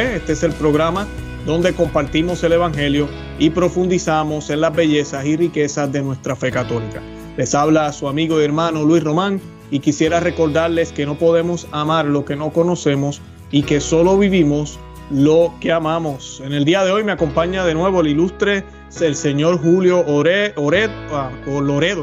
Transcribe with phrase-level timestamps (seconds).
[0.00, 1.06] Este es el programa
[1.44, 7.02] donde compartimos el Evangelio y profundizamos en las bellezas y riquezas de nuestra fe católica.
[7.36, 9.38] Les habla su amigo y hermano Luis Román
[9.70, 14.78] y quisiera recordarles que no podemos amar lo que no conocemos y que solo vivimos
[15.10, 16.40] lo que amamos.
[16.42, 18.64] En el día de hoy me acompaña de nuevo el ilustre
[18.98, 20.54] el señor Julio Ore,
[21.10, 21.30] ah,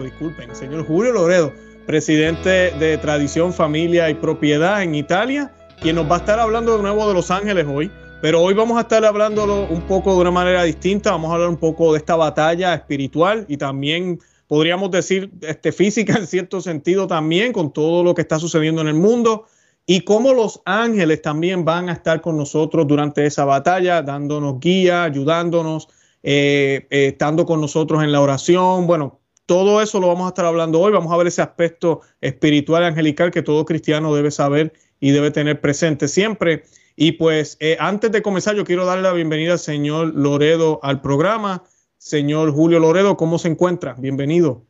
[0.04, 1.54] disculpen, señor Julio Loredo,
[1.88, 5.52] presidente de Tradición, Familia y Propiedad en Italia,
[5.82, 7.92] quien nos va a estar hablando de nuevo de Los Ángeles hoy.
[8.22, 11.12] Pero hoy vamos a estar hablándolo un poco de una manera distinta.
[11.12, 16.18] Vamos a hablar un poco de esta batalla espiritual y también podríamos decir este, física
[16.18, 19.46] en cierto sentido también con todo lo que está sucediendo en el mundo
[19.86, 25.04] y cómo los ángeles también van a estar con nosotros durante esa batalla, dándonos guía,
[25.04, 25.88] ayudándonos,
[26.22, 28.86] eh, eh, estando con nosotros en la oración.
[28.86, 30.92] Bueno, todo eso lo vamos a estar hablando hoy.
[30.92, 35.62] Vamos a ver ese aspecto espiritual angelical que todo cristiano debe saber y debe tener
[35.62, 36.64] presente siempre.
[36.96, 41.02] Y pues eh, antes de comenzar, yo quiero darle la bienvenida al señor Loredo al
[41.02, 41.64] programa.
[41.98, 43.96] Señor Julio Loredo, ¿cómo se encuentra?
[43.98, 44.64] Bienvenido.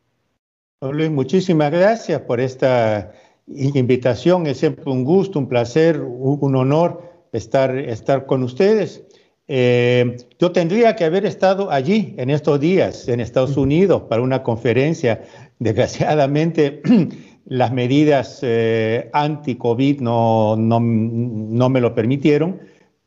[0.80, 3.12] Luis, muchísimas gracias por esta
[3.46, 4.46] invitación.
[4.46, 9.04] Es siempre un gusto, un placer, un honor estar, estar con ustedes.
[9.52, 14.42] Eh, yo tendría que haber estado allí en estos días, en Estados Unidos, para una
[14.42, 15.24] conferencia.
[15.58, 16.82] Desgraciadamente,
[17.46, 22.60] las medidas eh, anti-COVID no, no, no me lo permitieron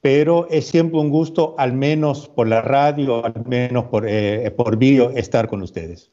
[0.03, 4.75] pero es siempre un gusto, al menos por la radio, al menos por, eh, por
[4.75, 6.11] vídeo, estar con ustedes.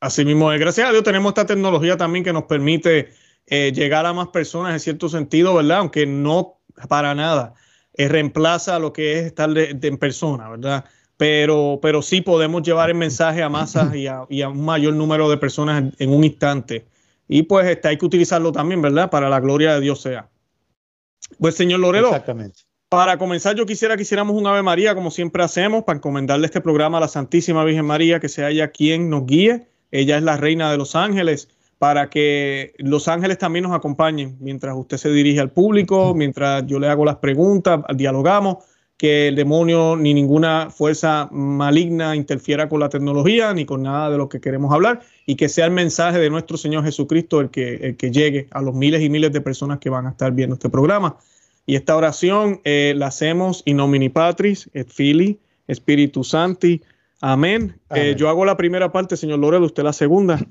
[0.00, 3.10] Así mismo, gracias a Dios tenemos esta tecnología también que nos permite
[3.46, 5.80] eh, llegar a más personas en cierto sentido, ¿verdad?
[5.80, 7.52] Aunque no para nada
[7.92, 10.86] eh, reemplaza lo que es estar en persona, ¿verdad?
[11.18, 15.36] Pero, pero sí podemos llevar el mensaje a masas y a, un mayor número de
[15.36, 16.86] personas en un instante.
[17.32, 19.08] Y pues este, hay que utilizarlo también, ¿verdad?
[19.08, 20.28] Para la gloria de Dios sea.
[21.38, 22.08] Pues señor Loredo.
[22.08, 22.62] Exactamente.
[22.88, 26.60] Para comenzar, yo quisiera que hiciéramos un Ave María, como siempre hacemos, para encomendarle este
[26.60, 29.68] programa a la Santísima Virgen María, que sea ella quien nos guíe.
[29.92, 31.48] Ella es la reina de los ángeles,
[31.78, 36.80] para que los ángeles también nos acompañen mientras usted se dirige al público, mientras yo
[36.80, 38.64] le hago las preguntas, dialogamos,
[39.00, 44.18] que el demonio ni ninguna fuerza maligna interfiera con la tecnología ni con nada de
[44.18, 47.76] lo que queremos hablar y que sea el mensaje de nuestro Señor Jesucristo el que,
[47.76, 50.52] el que llegue a los miles y miles de personas que van a estar viendo
[50.52, 51.16] este programa.
[51.64, 56.82] Y esta oración eh, la hacemos in nomini Patris, et Fili, Espíritu Santi.
[57.22, 57.80] Amén.
[57.94, 60.46] Eh, yo hago la primera parte, señor Loredo, usted la segunda.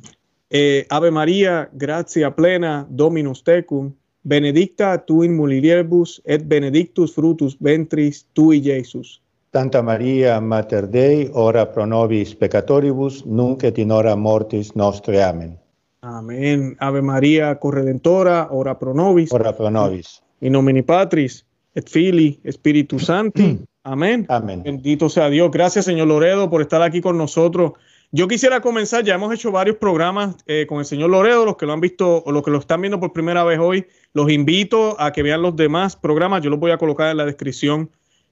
[0.50, 3.94] Eh, Ave María, gracia plena, Dominus tecum,
[4.24, 9.22] benedicta tu in mulieribus, et benedictus frutus ventris tui, Jesus.
[9.52, 15.24] Santa María, Mater Dei, ora pro nobis peccatoribus, nunc et in hora mortis nostre.
[15.24, 15.58] Amén.
[16.02, 16.76] Amén.
[16.80, 19.32] Ave María, corredentora, ora pro nobis.
[19.34, 20.22] Ora pro nobis.
[20.42, 23.60] In nomini Patris, et Fili, Espíritu Santi.
[23.84, 24.26] Amén.
[24.30, 24.62] Amén.
[24.64, 25.50] Bendito sea Dios.
[25.52, 27.74] Gracias, señor Loredo, por estar aquí con nosotros.
[28.12, 31.66] Yo quisiera comenzar, ya hemos hecho varios programas eh, con el señor Loredo, los que
[31.66, 35.00] lo han visto o los que lo están viendo por primera vez hoy, los invito
[35.00, 37.90] a que vean los demás programas, yo los voy a colocar en la descripción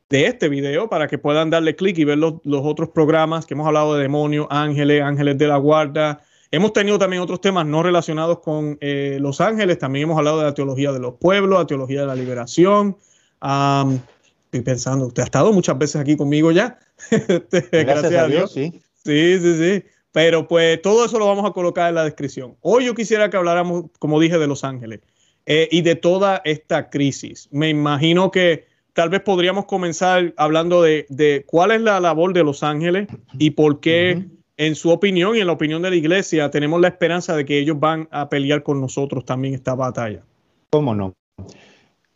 [0.10, 3.54] de este video para que puedan darle clic y ver los, los, otros programas que
[3.54, 7.84] hemos hablado de demonios, ángeles, ángeles de la guarda, Hemos tenido también otros temas no
[7.84, 9.80] relacionados con eh, Los Ángeles.
[9.80, 12.96] También hemos hablado de la teología de los pueblos, la teología de la liberación.
[13.42, 16.80] estoy pensando, usted ha estado muchas veces aquí conmigo ya.
[17.12, 18.72] Este, gracias, a Dios, sí.
[19.04, 19.84] Sí, sí, sí.
[20.14, 22.56] Pero pues todo eso lo vamos a colocar en la descripción.
[22.62, 25.02] Hoy yo quisiera que habláramos, como dije, de Los Ángeles
[25.47, 27.47] eh, y de toda esta crisis.
[27.52, 32.44] Me imagino que tal vez podríamos comenzar hablando de, de cuál es la labor de
[32.44, 33.08] Los Ángeles
[33.40, 34.25] y por qué
[34.57, 37.59] en su opinión y en la opinión de la iglesia, tenemos la esperanza de que
[37.59, 40.24] ellos van a pelear con nosotros también esta batalla.
[40.72, 41.13] ¿Cómo no?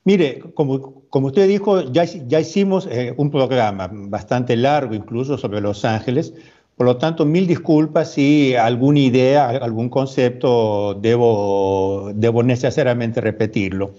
[0.04, 5.62] Mire, como, como usted dijo, ya, ya hicimos eh, un programa bastante largo incluso sobre
[5.62, 6.34] Los Ángeles,
[6.76, 13.94] por lo tanto, mil disculpas si alguna idea, algún concepto debo, debo necesariamente repetirlo.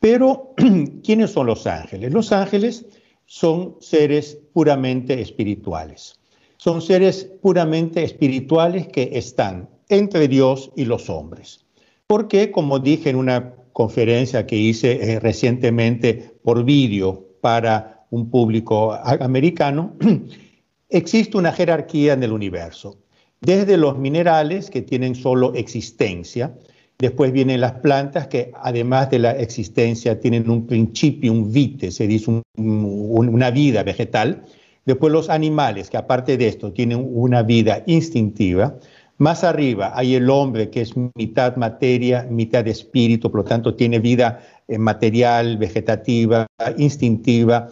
[0.00, 0.54] Pero,
[1.04, 2.12] ¿quiénes son los ángeles?
[2.12, 2.86] Los ángeles
[3.26, 6.18] son seres puramente espirituales
[6.64, 11.66] son seres puramente espirituales que están entre Dios y los hombres.
[12.06, 18.94] Porque, como dije en una conferencia que hice eh, recientemente por vídeo para un público
[18.94, 19.92] americano,
[20.88, 22.98] existe una jerarquía en el universo.
[23.40, 26.54] Desde los minerales que tienen solo existencia,
[26.98, 32.06] después vienen las plantas que además de la existencia tienen un principio, un vite, se
[32.06, 34.44] dice una vida vegetal,
[34.84, 38.76] Después los animales, que aparte de esto tienen una vida instintiva,
[39.16, 44.00] Más arriba hay el hombre que es mitad materia, mitad espíritu, por lo tanto tiene
[44.00, 47.68] vida eh, material, vegetativa, instintiva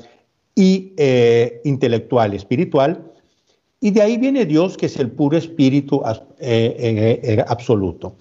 [0.54, 3.12] y eh, intelectual, espiritual.
[3.80, 6.02] Y de ahí viene Dios, que es el puro espíritu
[6.38, 8.16] eh, absoluto.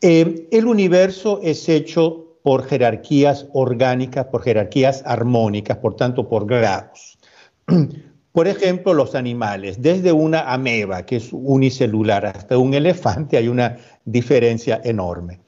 [0.00, 7.18] el universo es hecho por jerarquías orgánicas, por jerarquías armónicas, por tanto por grados.
[8.32, 13.78] Por ejemplo, los animales, desde una ameba, que es unicelular, hasta un elefante, hay una
[14.04, 15.40] diferencia enorme.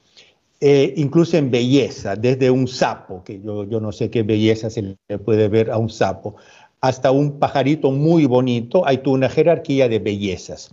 [0.61, 4.97] Eh, incluso en belleza, desde un sapo, que yo, yo no sé qué belleza se
[5.09, 6.37] le puede ver a un sapo,
[6.81, 10.71] hasta un pajarito muy bonito, hay toda una jerarquía de bellezas.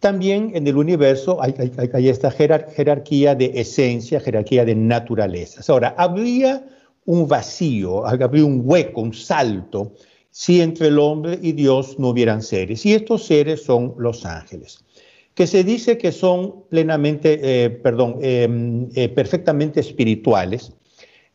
[0.00, 1.54] También en el universo hay,
[2.06, 5.60] esta jerarquía de esencia, jerarquía de naturaleza.
[5.72, 6.66] Ahora, habría
[7.04, 9.94] un vacío, habría un hueco, un salto
[10.30, 12.84] si entre el hombre y Dios no hubieran seres.
[12.84, 14.84] Y estos seres son los ángeles,
[15.36, 20.72] que se dice que son plenamente, eh, perdón, em, eh, perfectamente espirituales.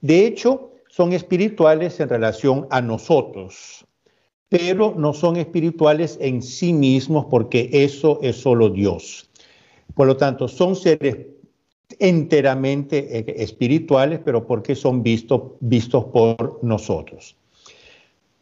[0.01, 3.85] De hecho, son espirituales en relación a nosotros,
[4.49, 9.29] pero no son espirituales en sí mismos porque eso es solo Dios.
[9.93, 11.17] Por lo tanto, son seres
[11.99, 17.35] enteramente eh, espirituales, pero porque son vistos, vistos por nosotros.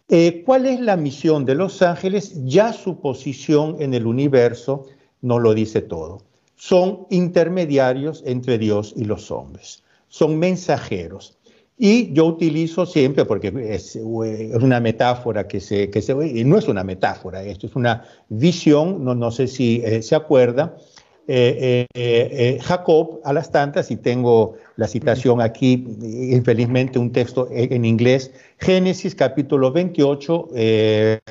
[0.07, 2.45] Eh, ¿Cuál es la misión de los ángeles?
[2.45, 4.85] Ya su posición en el universo
[5.21, 6.21] nos lo dice todo.
[6.55, 9.83] Son intermediarios entre Dios y los hombres.
[10.07, 11.39] Son mensajeros.
[11.81, 16.67] Y yo utilizo siempre, porque es, una metáfora que se, que se, y no es
[16.67, 20.75] una metáfora, esto es una visión, no, no sé si eh, se acuerda,
[21.25, 27.85] eh, eh, Jacob a las tantas, y tengo la citación aquí, infelizmente un texto en
[27.85, 30.49] inglés, Génesis capítulo 28,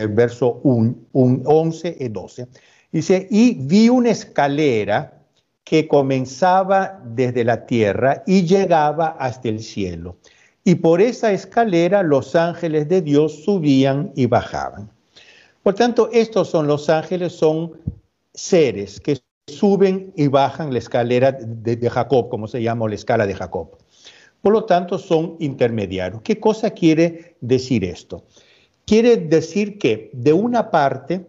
[0.08, 2.48] verso 11 y 12.
[2.90, 5.18] Dice, y vi una escalera
[5.64, 10.16] que comenzaba desde la tierra y llegaba hasta el cielo.
[10.64, 14.90] Y por esa escalera los ángeles de Dios subían y bajaban.
[15.62, 17.72] Por tanto, estos son los ángeles, son
[18.32, 23.34] seres que suben y bajan la escalera de, Jacob, como se llama, la escala de
[23.34, 23.76] Jacob.
[24.40, 26.22] Por lo tanto, son intermediarios.
[26.22, 28.24] ¿Qué cosa quiere decir esto?
[28.86, 31.26] Quiere decir que, de una parte,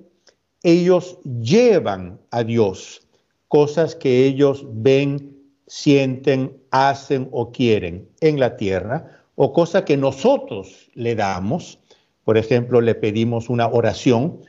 [0.64, 3.02] ellos llevan a Dios
[3.48, 5.36] cosas que ellos ven,
[5.68, 11.80] sienten, hacen o quieren en la tierra, o cosas que nosotros le damos.
[12.24, 14.42] Por ejemplo, le pedimos una oración,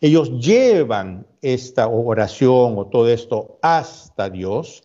[0.00, 4.84] ellos llevan esta oración o todo esto hasta Dios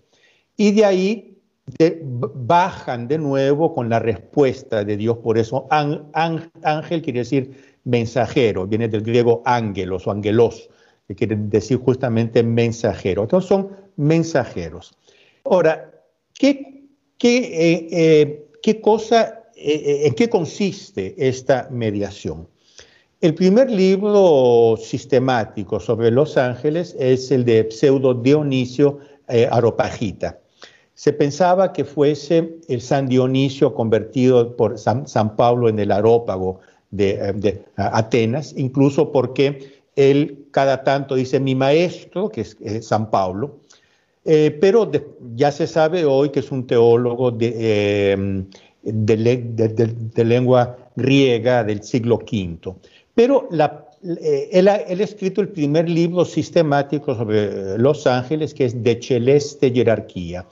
[0.57, 1.37] y de ahí
[1.99, 5.17] bajan de nuevo con la respuesta de Dios.
[5.17, 10.69] Por eso ángel quiere decir mensajero, viene del griego ángelos o angelos,
[11.07, 13.23] que quiere decir justamente mensajero.
[13.23, 14.93] Entonces son mensajeros.
[15.43, 15.91] Ahora,
[16.33, 16.85] ¿qué,
[17.17, 22.47] qué, eh, eh, qué cosa, eh, en qué consiste esta mediación?
[23.19, 28.99] El primer libro sistemático sobre los ángeles es el de Pseudo Dionisio
[29.51, 30.39] Aropagita.
[30.95, 36.59] Se pensaba que fuese el San Dionisio convertido por San, Pablo en el arópago
[36.91, 43.59] de, eh, Atenas, incluso porque él cada tanto dice mi maestro, que es San Pablo,
[44.23, 44.89] eh, pero
[45.35, 48.45] ya se sabe hoy que es un teólogo de,
[48.83, 52.75] de, lengua griega del siglo V.
[53.15, 59.01] Pero eh, él, ha, escrito el primer libro sistemático sobre los ángeles, que es De
[59.01, 60.45] Celeste Jerarquía.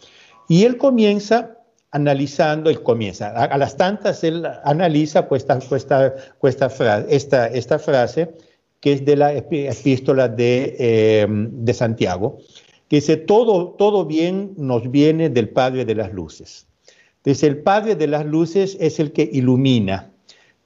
[0.48, 1.59] Y él comienza
[1.92, 8.32] analizando, él comienza, a, las tantas él analiza pues, esta, esta, frase,
[8.80, 12.38] que es de la epístola de, em, de Santiago,
[12.88, 16.68] que dice, todo, todo bien nos viene del Padre de las Luces.
[17.24, 20.12] Dice, el Padre de las Luces es el que ilumina,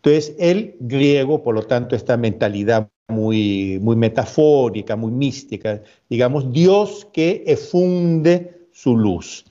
[0.03, 7.07] entonces, el griego, por lo tanto, esta mentalidad muy, muy metafórica, muy mística, digamos, Dios
[7.13, 9.45] que efunde su luz.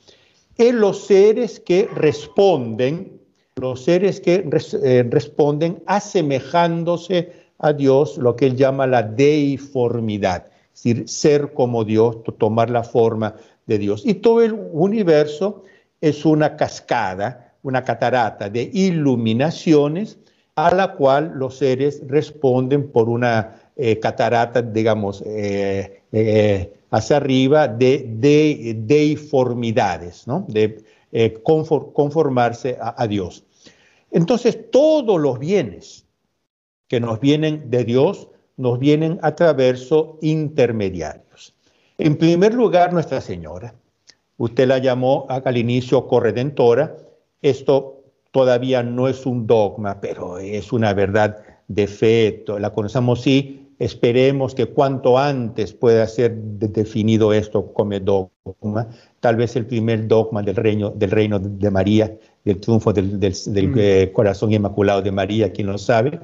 [0.59, 3.21] En los seres que responden,
[3.57, 4.49] los seres que
[4.83, 11.85] eh, responden asemejándose a Dios, lo que él llama la deiformidad, es decir, ser como
[11.85, 14.03] Dios, tomar la forma de Dios.
[14.05, 15.63] Y todo el universo
[16.01, 20.19] es una cascada, una catarata de iluminaciones
[20.57, 26.03] a la cual los seres responden por una eh, catarata, digamos, eh,
[26.93, 29.07] hacia arriba de, de
[30.27, 30.47] ¿no?
[30.47, 30.85] de
[31.43, 33.45] conformarse a, Dios.
[34.11, 36.07] Entonces, todos los bienes
[36.89, 39.89] que nos vienen de Dios nos vienen a través
[40.21, 41.55] intermediarios.
[41.97, 43.75] En primer lugar, Nuestra Señora.
[44.37, 46.97] Usted la llamó al inicio corredentora.
[47.41, 52.45] Esto todavía no es un dogma, pero es una verdad de fe.
[52.59, 53.62] La conocemos sí.
[53.83, 58.89] Esperemos que cuanto antes pueda ser definido esto como dogma.
[59.19, 63.75] Tal vez el primer dogma del reino, del reino de María, del triunfo del, mm.
[63.77, 66.21] eh, corazón inmaculado de María, quien lo sabe.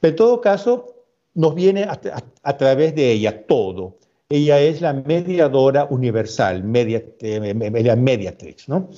[0.00, 0.94] Pero en todo caso,
[1.34, 3.98] nos viene a, través de ella todo.
[4.30, 8.88] Ella es la mediadora universal, media, eh, mediatrix, ¿no?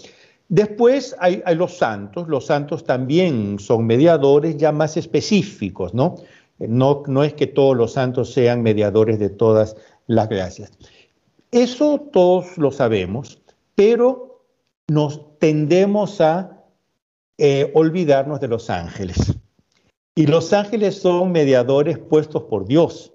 [0.48, 6.14] Después hay, los santos, los santos también son mediadores ya más específicos, ¿no?
[6.58, 7.24] ¿No?
[7.24, 10.72] Es que todos los santos sean mediadores de todas las gracias.
[11.50, 13.42] Eso todos lo sabemos,
[13.74, 14.44] pero
[14.88, 16.64] nos tendemos a
[17.38, 19.16] eh, olvidarnos de los ángeles.
[20.14, 23.12] Y los ángeles son mediadores puestos por Dios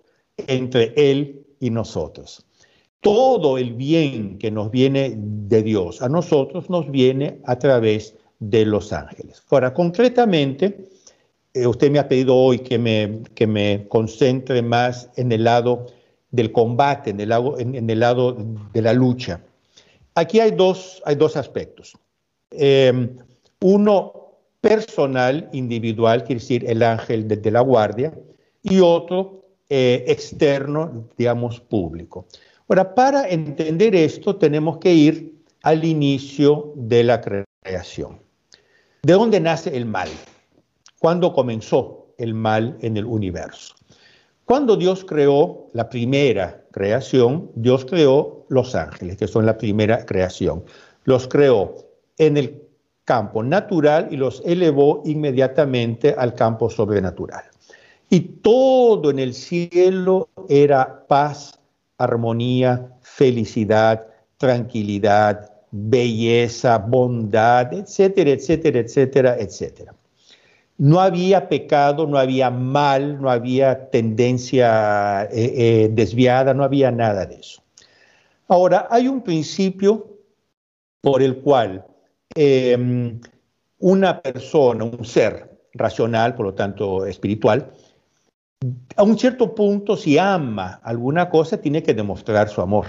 [0.48, 2.45] entre Él y nosotros
[3.01, 8.65] todo el bien que nos viene de Dios a nosotros nos viene a través de
[8.65, 9.43] los ángeles.
[9.50, 10.89] Ahora, concretamente,
[11.53, 15.88] eh, usted me ha pedido hoy que me, que me concentre más en el lado
[16.31, 18.38] del combate, en el lado, en, el lado
[18.74, 19.41] de la lucha.
[20.15, 21.98] Aquí hay dos, hay dos aspectos.
[22.51, 23.17] Em,
[23.62, 24.13] uno
[24.62, 28.13] personal, individual, quiere decir el ángel de, la guardia,
[28.63, 32.27] y otro eh, externo, digamos, público.
[32.67, 38.20] Ahora, para entender esto tenemos que ir al inicio de la creación.
[39.01, 40.10] ¿De dónde nace el mal?
[41.01, 43.74] ¿Cuándo comenzó el mal en el universo?
[44.46, 50.63] Cuando Dios creó la primera creación, Dios creó los ángeles, que son la primera creación.
[51.05, 51.74] Los creó
[52.20, 52.62] en el
[53.03, 57.46] campo natural y los elevó inmediatamente al campo sobrenatural.
[58.12, 61.60] Y todo en el cielo era paz
[61.98, 64.05] armonía, felicidad,
[64.38, 69.96] tranquilidad, belleza, bondad, etcétera, etcétera, etcétera, etcétera.
[70.81, 77.27] No había pecado, no había mal, no había tendencia eh, eh, desviada, no había nada
[77.27, 77.61] de eso.
[78.47, 80.17] Ahora, hay un principio
[81.00, 81.85] por el cual
[82.33, 83.21] em,
[83.77, 87.71] una persona, un ser racional, por lo tanto espiritual,
[88.95, 92.88] a un cierto punto, si ama alguna cosa, tiene que demostrar su amor.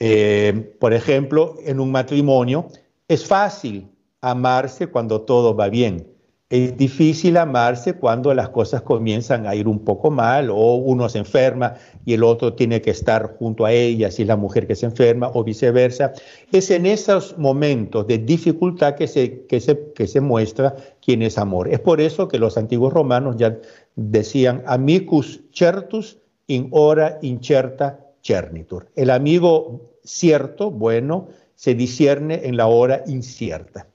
[0.00, 2.68] Eh, por ejemplo, en un matrimonio
[3.08, 3.90] es fácil
[4.22, 6.15] amarse cuando todo va bien,
[6.48, 11.18] es difícil amarse cuando las cosas comienzan a ir un poco mal o uno se
[11.18, 11.74] enferma
[12.04, 14.86] y el otro tiene que estar junto a ella si es la mujer que se
[14.86, 16.12] enferma o viceversa.
[16.52, 21.36] Es en esos momentos de dificultad que se, que se, que se muestra quién es
[21.36, 21.68] amor.
[21.68, 23.58] Es por eso que los antiguos romanos ya
[23.96, 28.86] decían amicus certus in hora incerta cernitur.
[28.94, 31.26] El amigo cierto, bueno,
[31.56, 33.88] se discierne en la hora incierta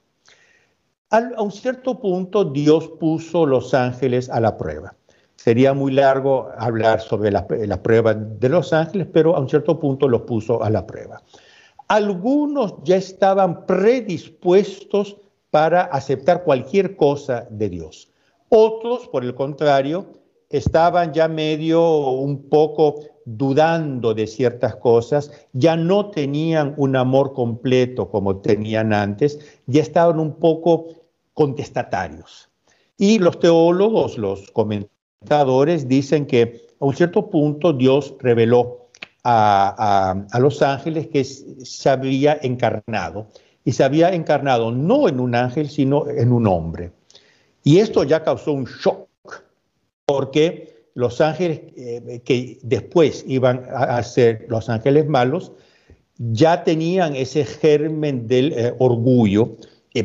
[1.12, 4.94] a un cierto punto Dios puso los ángeles a la prueba.
[5.36, 10.08] Sería muy largo hablar sobre la, prueba de los ángeles, pero a un cierto punto
[10.08, 11.22] los puso a la prueba.
[11.88, 15.16] Algunos ya estaban predispuestos
[15.50, 18.08] para aceptar cualquier cosa de Dios.
[18.48, 20.06] Otros, por el contrario,
[20.48, 28.10] estaban ya medio un poco dudando de ciertas cosas, ya no tenían un amor completo
[28.10, 31.01] como tenían antes, ya estaban un poco
[31.34, 32.50] contestatarios.
[32.96, 38.88] Y los teólogos, los comentadores dicen que a un cierto punto Dios reveló
[39.24, 43.28] a, los ángeles que se había encarnado.
[43.64, 46.90] Y se había encarnado no en un ángel, sino en un hombre.
[47.62, 49.08] Y esto ya causó un shock,
[50.04, 55.52] porque los ángeles eh, que después iban a, ser los ángeles malos,
[56.18, 59.56] ya tenían ese germen del eh, orgullo,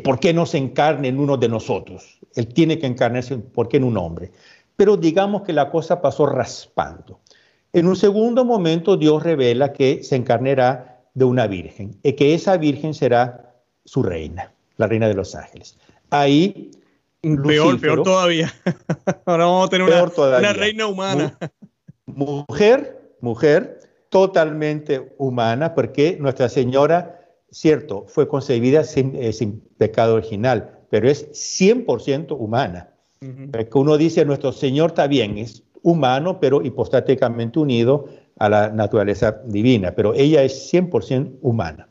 [0.03, 2.20] ¿Por qué no se encarne en uno de nosotros?
[2.36, 4.32] Él tiene que encarnarse, ¿por qué en un hombre?
[4.75, 7.20] Pero digamos que la cosa pasó raspando.
[7.74, 12.58] En un segundo momento Dios revela que se encarnará de una virgen y que esa
[12.58, 15.77] virgen será su reina, la reina de los ángeles.
[16.10, 16.72] Ahí...
[17.22, 18.53] peor, peor todavía.
[19.25, 20.03] Ahora vamos a tener una,
[20.38, 21.38] una reina humana.
[22.06, 23.79] Mujer, mujer,
[24.10, 27.27] totalmente humana, porque Nuestra Señora
[27.60, 32.90] cierto, fue concebida eh, sin, pecado original, pero es 100% humana.
[33.20, 38.06] Que uno dice, nuestro Señor está bien, es humano, pero hipostáticamente unido
[38.38, 41.90] a la naturaleza divina, pero ella es 100% humana.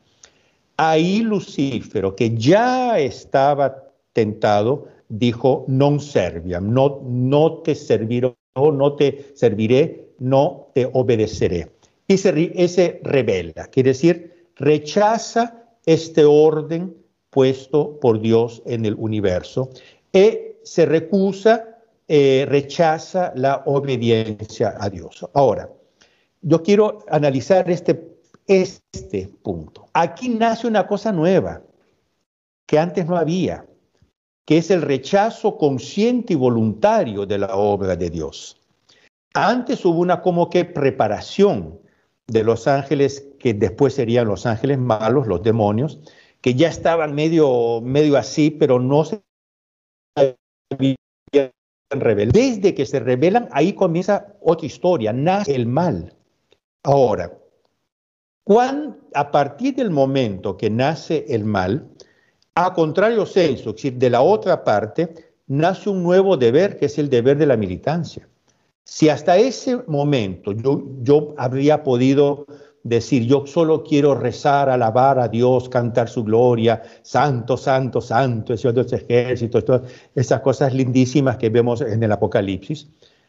[0.77, 3.83] Ahí Lucífero, que ya estaba
[4.13, 11.73] tentado, dijo, non serviam, no, no te serviré, no te serviré, no te obedeceré.
[12.09, 16.97] y se, se revela, quiere decir, rechaza este orden
[17.31, 19.71] puesto por Dios en el universo
[20.13, 25.25] y se recusa, eh, rechaza la obediencia a Dios.
[25.35, 25.71] Ahora,
[26.41, 29.89] yo quiero analizar este, este punto.
[29.93, 31.63] Aquí nace una cosa nueva
[32.65, 33.67] que antes no había,
[34.45, 38.61] que es el rechazo consciente y voluntario de la obra de Dios.
[39.35, 41.79] Antes hubo una como que preparación
[42.29, 46.01] de los ángeles que después serían los ángeles malos, los demonios,
[46.41, 49.23] que ya estaban medio, medio así, pero no se
[51.91, 52.33] revelan.
[52.33, 56.15] Desde que se revelan, ahí comienza otra historia, nace el mal.
[56.83, 57.33] Ahora,
[58.45, 61.89] cuando, a partir del momento que nace el mal,
[62.55, 66.99] a contrario senso, es decir, de la otra parte, nace un nuevo deber, que es
[66.99, 68.29] el deber de la militancia.
[68.89, 72.47] Si hasta ese momento yo, yo habría podido
[72.85, 78.59] decir, yo solo quiero rezar, alabar a Dios, cantar su gloria, santo, santo, santo, el
[78.61, 79.83] Señor ejércitos, todas
[80.15, 82.87] esas cosas lindísimas que vemos en el Apocalipsis.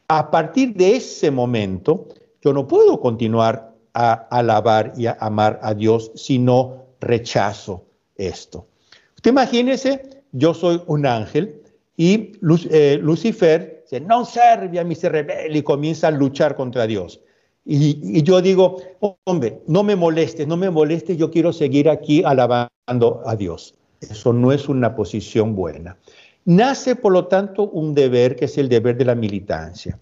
[0.10, 2.08] A partir de ese momento,
[2.44, 7.84] yo no puedo continuar a alabar y a amar a Dios si no rechazo
[8.16, 8.68] esto.
[9.16, 11.64] Usted imagínese, yo soy un ángel
[11.96, 12.34] y
[12.70, 17.22] eh, Lucifer dice, no serve a mí, se revela y comienza a luchar contra Dios.
[17.70, 18.82] Y, yo digo,
[19.26, 23.76] hombre, no me molestes, no me molestes, yo quiero seguir aquí alabando a Dios.
[24.00, 25.98] Eso no es una posición buena.
[26.46, 30.00] Nace, por lo tanto, un deber que es el deber de la militancia.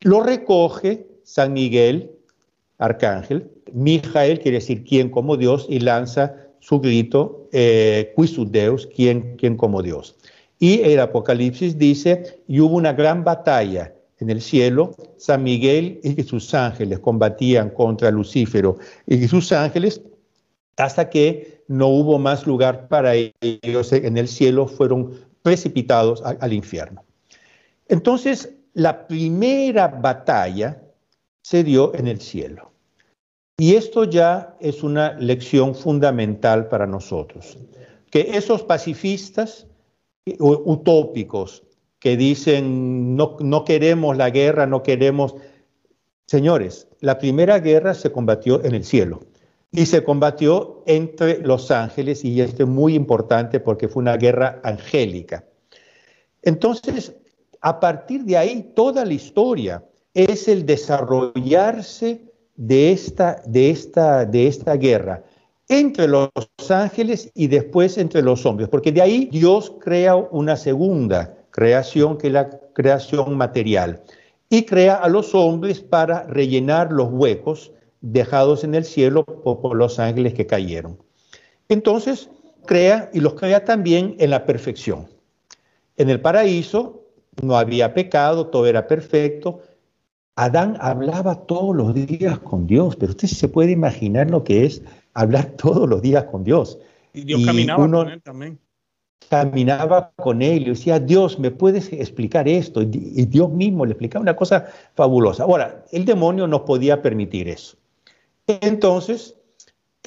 [0.00, 2.10] Lo recoge San Miguel,
[2.76, 8.14] arcángel, Mijael quiere decir quien como Dios, y lanza su grito, eh,
[8.48, 10.16] Deus, quien como Dios.
[10.58, 16.22] Y el Apocalipsis dice, y hubo una gran batalla en el cielo, San Miguel y
[16.24, 20.00] sus ángeles combatían contra Lucífero y sus ángeles
[20.76, 27.04] hasta que no hubo más lugar para ellos en el cielo, fueron precipitados al infierno.
[27.88, 30.80] Entonces, la primera batalla
[31.42, 32.70] se dio en el cielo.
[33.56, 37.58] Y esto ya es una lección fundamental para nosotros,
[38.10, 39.66] que esos pacifistas
[40.38, 41.62] utópicos
[41.98, 45.34] que dicen no, no queremos la guerra, no queremos...
[46.26, 49.20] Señores, la primera guerra se combatió en el cielo
[49.70, 54.60] y se combatió entre los ángeles y esto es muy importante porque fue una guerra
[54.62, 55.44] angélica.
[56.42, 57.14] Entonces,
[57.60, 62.22] a partir de ahí, toda la historia es el desarrollarse
[62.56, 65.24] de esta, de esta, de esta guerra
[65.68, 66.30] entre los
[66.70, 72.28] ángeles y después entre los hombres, porque de ahí Dios crea una segunda creación que
[72.28, 74.02] es la creación material
[74.48, 79.98] y crea a los hombres para rellenar los huecos dejados en el cielo por, los
[79.98, 80.98] ángeles que cayeron.
[81.68, 82.30] Entonces,
[82.64, 85.08] crea y los crea también en la perfección.
[85.96, 87.02] En el paraíso
[87.42, 89.60] no había pecado, todo era perfecto.
[90.36, 94.82] Adán hablaba todos los días con Dios, pero usted se puede imaginar lo que es
[95.14, 96.78] hablar todos los días con Dios.
[97.12, 98.58] Y Dios caminaba con él también.
[99.28, 102.82] Caminaba con él y decía, Dios, ¿me puedes explicar esto?
[102.82, 105.42] Y Dios mismo le explicaba una cosa fabulosa.
[105.42, 107.76] Ahora, el demonio no podía permitir eso.
[108.46, 109.36] Entonces,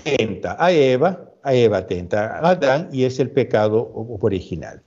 [0.03, 4.81] tenta a Eva, a Eva tenta a Adán y es el pecado original.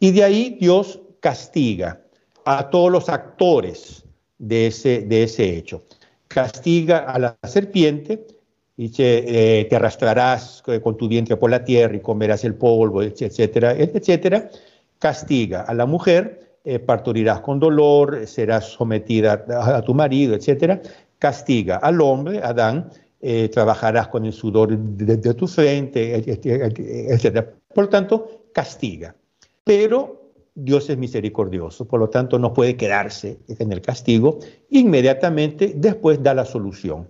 [0.00, 2.02] Y de ahí Dios castiga
[2.44, 4.04] a todos los actores
[4.38, 5.84] de ese, de ese hecho.
[6.28, 8.26] Castiga a la serpiente,
[8.78, 13.72] Dice, eh, te arrastrarás con tu vientre por la tierra y comerás el polvo, etcétera,
[13.72, 14.50] etcétera.
[15.00, 20.80] Castiga a la mujer, eh, parturirás con dolor, serás sometida a, tu marido, etcétera.
[21.18, 22.88] Castiga al hombre, Adán,
[23.20, 27.52] eh, trabajarás con el sudor de, tu frente, etcétera.
[27.74, 29.12] Por lo tanto, castiga.
[29.64, 34.38] Pero Dios es misericordioso, por lo tanto no puede quedarse en el castigo,
[34.70, 37.08] inmediatamente después da la solución.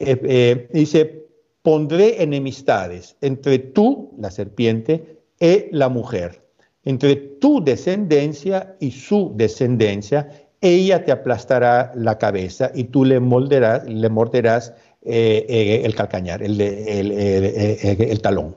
[0.00, 1.26] Eh, eh, dice,
[1.62, 6.40] pondré enemistades entre tú, la serpiente, y la mujer,
[6.84, 10.28] entre tu descendencia y su descendencia,
[10.60, 16.60] ella te aplastará la cabeza y tú le, molderás, le morderás eh, el calcañar, el,
[16.60, 18.56] el, talón.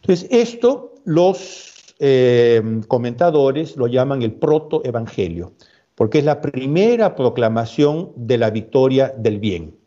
[0.00, 1.94] Entonces, esto los
[2.88, 5.52] comentadores lo llaman el protoevangelio,
[5.94, 9.81] porque es la primera proclamación de la victoria del bien.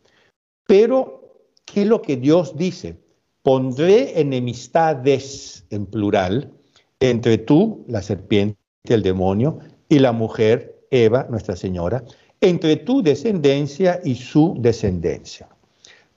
[0.67, 2.97] Pero, ¿qué es lo que Dios dice?
[3.43, 6.51] Pondré enemistades en plural
[6.99, 12.04] entre tú, la serpiente, el demonio, y la mujer, Eva, Nuestra Señora,
[12.41, 15.47] entre tu descendencia y su descendencia.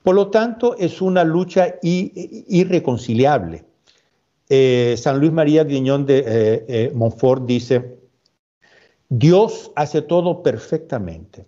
[0.02, 3.64] Por lo tanto, es una lucha irreconciliable.
[4.48, 7.98] Eh, San Luis María Guiñón de eh, eh, Montfort dice,
[9.08, 11.44] Dios hace todo perfectamente.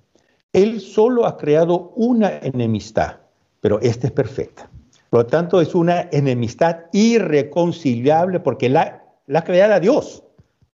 [0.53, 3.17] Él solo ha creado una enemistad,
[3.61, 4.69] pero esta es perfecta.
[5.11, 10.23] Por lo tanto, es una enemistad irreconciliable porque la, la crea Dios.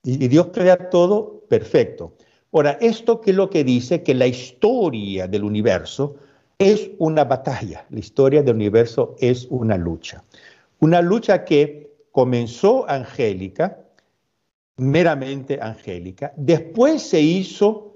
[0.02, 2.14] Y, y Dios crea todo perfecto.
[2.52, 6.16] Ahora, esto que es lo que dice que la historia del universo
[6.58, 7.84] es una batalla.
[7.90, 10.22] La historia del universo es una lucha.
[10.78, 13.80] Una lucha que comenzó angélica,
[14.76, 17.93] meramente angélica, después se hizo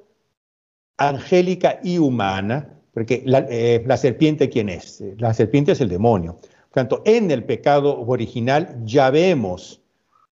[0.98, 5.02] angélica y humana, porque la, eh, serpiente, ¿quién es?
[5.16, 6.34] La serpiente es el demonio.
[6.34, 9.80] Por tanto, en el pecado original ya vemos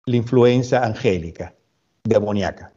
[0.06, 1.54] la influencia angélica,
[2.04, 2.72] demoníaca.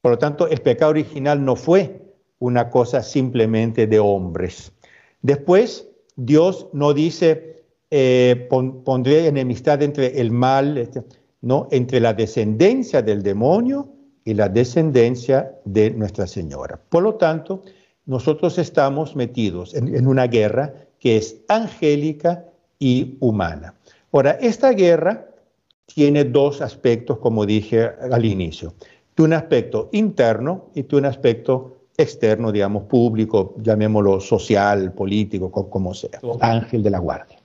[0.00, 2.02] Por lo tanto, el pecado original no fue
[2.38, 4.72] una cosa simplemente de hombres.
[5.22, 11.02] Después, Dios no dice, eh, pondré enemistad entre el mal, este,
[11.40, 13.88] no, entre la descendencia del demonio
[14.24, 16.80] y la descendencia de Nuestra Señora.
[16.88, 17.62] Por lo tanto,
[18.06, 22.44] nosotros estamos metidos en, en una guerra que es angélica
[22.78, 23.74] y humana.
[24.12, 25.26] Ahora, esta guerra
[25.86, 28.74] tiene dos aspectos, como dije al inicio.
[29.14, 35.94] Tiene un aspecto interno y tiene un aspecto externo, digamos, público, llamémoslo social, político, como
[35.94, 37.38] sea, ángel de la guardia.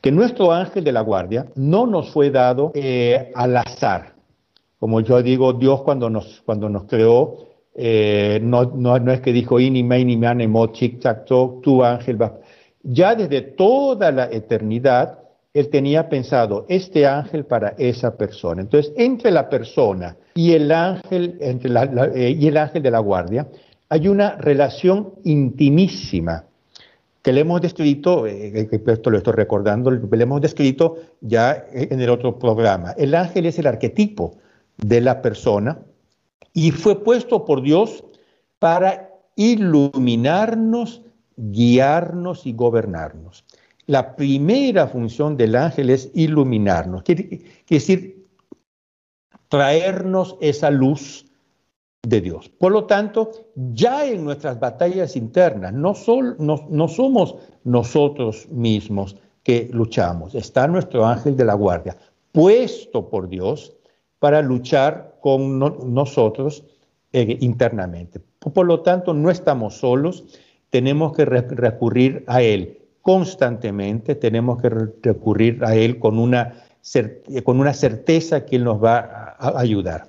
[0.00, 4.14] Que nuestro ángel de la guardia no nos fue dado eh, al azar.
[4.80, 7.36] Como yo digo, Dios cuando nos, cuando nos creó,
[7.74, 12.20] eh, no, no, no, es que dijo, ini, ni mane, mo, chic, tac, tu ángel
[12.20, 12.38] va.
[12.82, 15.18] Ya desde toda la eternidad,
[15.52, 18.62] él tenía pensado este ángel para esa persona.
[18.62, 21.70] Entonces, entre la persona y el ángel, entre
[22.14, 23.48] eh, y el ángel de la guardia,
[23.90, 26.46] hay una relación intimísima
[27.20, 32.08] que le hemos descrito, eh, esto lo estoy recordando, le hemos descrito ya en el
[32.08, 32.92] otro programa.
[32.96, 34.36] El ángel es el arquetipo
[34.84, 35.78] de la persona
[36.52, 38.04] y fue puesto por Dios
[38.58, 41.02] para iluminarnos,
[41.36, 43.44] guiarnos y gobernarnos.
[43.86, 48.26] La primera función del ángel es iluminarnos, quiere decir
[49.48, 51.26] traernos esa luz
[52.02, 52.48] de Dios.
[52.48, 55.94] Por lo tanto, ya en nuestras batallas internas, no,
[56.38, 61.96] no, somos nosotros mismos que luchamos, está nuestro ángel de la guardia,
[62.32, 63.74] puesto por Dios
[64.20, 66.64] para luchar con nosotros
[67.12, 68.20] eh, internamente.
[68.38, 70.24] Por lo tanto, no estamos solos,
[70.70, 74.68] tenemos que recurrir a Él constantemente, tenemos que
[75.02, 76.54] recurrir a Él con una,
[77.42, 80.06] con una certeza que Él nos va a ayudar.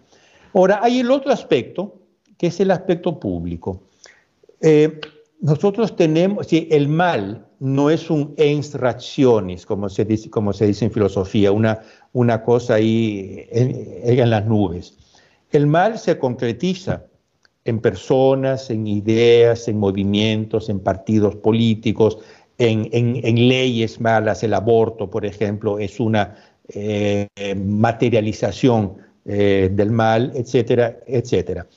[0.54, 1.96] Ahora, hay el otro aspecto,
[2.38, 3.82] que es el aspecto público.
[4.60, 5.00] Eh,
[5.40, 10.68] nosotros tenemos, si el mal no es un ens rationis, como se dice, como se
[10.68, 11.80] dice en filosofía, una,
[12.14, 14.98] una cosa ahí en, las nubes.
[15.52, 17.06] El mal se concretiza
[17.66, 22.20] en personas, en ideas, en movimientos, en partidos políticos,
[22.58, 22.90] en,
[23.50, 24.44] leyes malas.
[24.44, 26.36] El aborto, por ejemplo, es una
[26.70, 31.68] eh, materialización eh, del mal, etcétera, etcétera.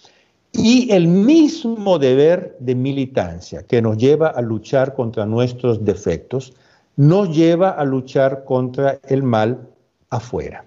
[0.52, 6.54] Y el mismo deber de militancia que nos lleva a luchar contra nuestros defectos,
[6.96, 9.68] nos lleva a luchar contra el mal
[10.16, 10.64] afuera.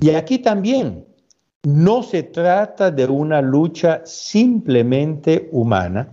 [0.00, 1.04] Y aquí también
[1.64, 6.08] no se trata de una lucha simplemente humana,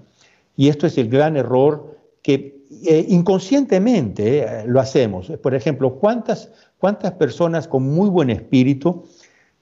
[0.58, 2.55] y esto es el gran error que
[2.86, 5.31] eh, inconscientemente eh, lo hacemos.
[5.43, 9.05] Por ejemplo, ¿cuántas, ¿cuántas personas con muy buen espíritu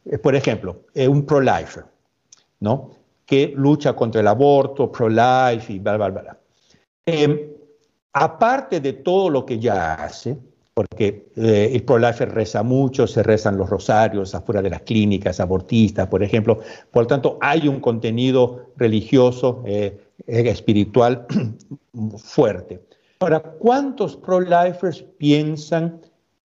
[0.06, 1.86] eh, por ejemplo, un pro-lifer,
[2.60, 2.92] ¿no?
[3.26, 6.38] Que lucha contra el aborto, pro-life y bla, bla, bla.
[7.06, 7.40] Em,
[8.14, 10.38] aparte de todo lo que ya hace,
[10.74, 16.08] porque eh, el pro-lifer reza mucho, se rezan los rosarios afuera de las clínicas abortistas,
[16.08, 16.60] por ejemplo,
[16.92, 19.64] por lo tanto hay un contenido religioso,
[20.26, 21.28] espiritual
[22.18, 22.82] fuerte.
[23.20, 26.02] Ahora, ¿cuántos pro-lifers piensan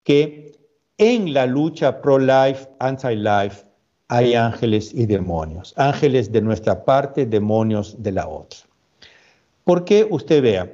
[0.03, 0.51] que
[0.97, 3.65] en la lucha pro-life, anti-life,
[4.11, 5.73] hay ángeles y demonios.
[5.77, 8.59] Ángeles de nuestra parte, demonios de la otra.
[9.63, 10.71] Porque usted vea,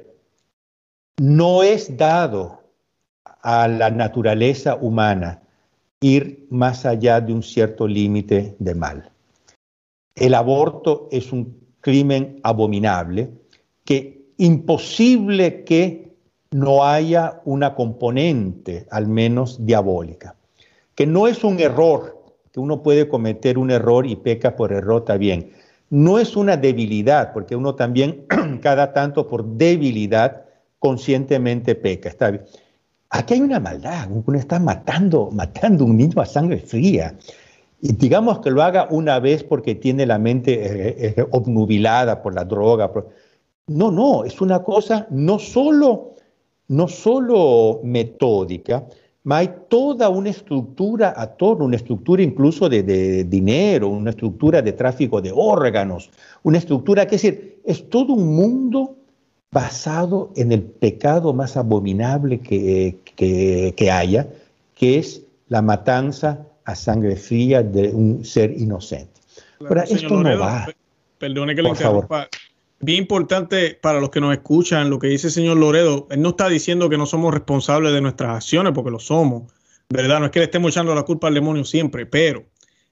[1.18, 2.57] no es dado
[3.48, 5.40] a la naturaleza humana
[6.02, 9.10] ir más allá de un cierto límite de mal.
[10.14, 13.30] El aborto es un crimen abominable
[13.86, 16.14] que imposible que
[16.50, 20.36] no haya una componente, al menos diabólica.
[20.94, 25.06] Que no es un error, que uno puede cometer un error y peca por error,
[25.18, 25.52] bien.
[25.88, 28.26] no es una debilidad, porque uno también
[28.62, 30.44] cada tanto por debilidad
[30.78, 32.10] conscientemente peca.
[32.10, 32.44] Está bien.
[33.10, 37.16] Aquí hay una maldad, uno está matando, matando un niño a sangre fría.
[37.80, 42.34] Y digamos que lo haga una vez porque tiene la mente eh, eh, obnubilada por
[42.34, 42.90] la droga.
[43.68, 46.16] No, no, es una cosa no solo,
[46.68, 48.84] no solo metódica,
[49.36, 55.20] hay toda una estructura a torno, una estructura incluso de, dinero, una estructura de tráfico
[55.20, 56.10] de órganos,
[56.42, 58.96] una estructura, que es decir, es todo un mundo
[59.50, 64.28] basado en el pecado más abominable que, que, haya,
[64.74, 69.20] que es la matanza a sangre fría de un ser inocente.
[69.58, 70.68] Pero esto no va.
[71.18, 72.28] Perdone que le interrumpa.
[72.80, 76.06] Bien importante para los que nos escuchan lo que dice el señor Loredo.
[76.10, 79.52] Él no está diciendo que no somos responsables de nuestras acciones, porque lo somos.
[79.88, 80.20] ¿Verdad?
[80.20, 82.44] No es que le estemos echando la culpa al demonio siempre, pero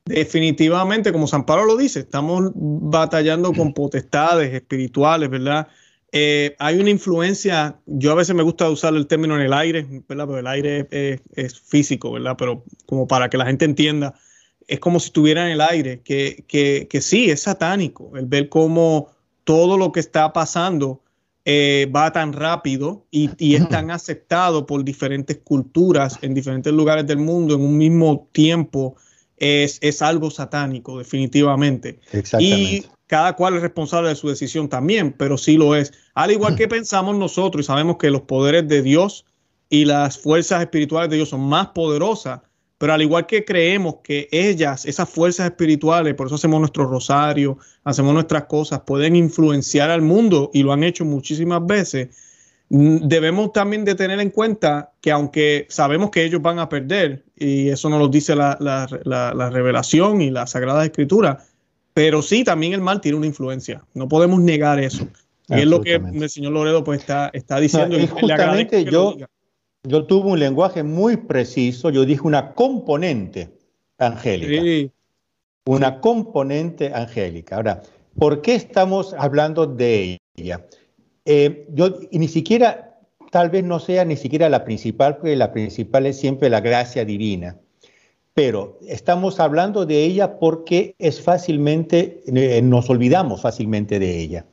[0.07, 5.69] definitivamente, como San Pablo lo dice, estamos batallando con potestades espirituales, ¿verdad?
[6.19, 9.87] Eh, hay una influencia, yo a veces me gusta usar el término en el aire.
[10.07, 12.37] Pero el aire es, físico, ¿verdad?
[12.39, 14.15] Pero como para que la gente entienda,
[14.67, 18.49] es como si estuviera en el aire, que, que, que sí, es satánico, el ver
[18.49, 19.11] cómo
[19.45, 21.03] todo lo que está pasando
[21.45, 27.19] eh, va tan rápido y, es tan aceptado por diferentes culturas en diferentes lugares del
[27.19, 28.97] mundo en un mismo tiempo,
[29.37, 32.01] es, es algo satánico, definitivamente.
[32.39, 35.93] Y cada cual es responsable de su decisión también, pero sí lo es.
[36.15, 39.25] Al igual que pensamos nosotros y sabemos que los poderes de Dios
[39.69, 42.41] y las fuerzas espirituales de Dios son más poderosas,
[42.79, 47.59] pero al igual que creemos que ellas, esas fuerzas espirituales, por eso hacemos nuestro rosario,
[47.85, 52.09] hacemos nuestras cosas, pueden influenciar al mundo y lo han hecho muchísimas veces,
[52.69, 57.25] mm, debemos también de tener en cuenta que aunque sabemos que ellos van a perder,
[57.35, 58.87] y eso nos lo dice la,
[59.51, 61.45] revelación y la Sagrada Escritura,
[61.97, 63.83] pero sí también el mal tiene una influencia.
[63.95, 65.09] No podemos negar eso.
[65.49, 67.99] Y es lo que el señor Loredo pues está, está diciendo.
[67.99, 69.17] y justamente yo,
[69.83, 73.49] yo tuve un lenguaje muy preciso, yo dije una componente
[73.97, 74.93] angélica.
[75.65, 77.57] Una componente angélica.
[77.57, 77.81] Ahora,
[78.19, 80.67] ¿por qué estamos hablando de ella?
[81.25, 85.51] Eh, yo y ni siquiera, tal vez no sea ni siquiera la principal, porque la
[85.51, 87.57] principal es siempre la gracia divina.
[88.37, 94.45] Pero estamos hablando de ella porque es fácilmente, eh, nos olvidamos fácilmente de ella.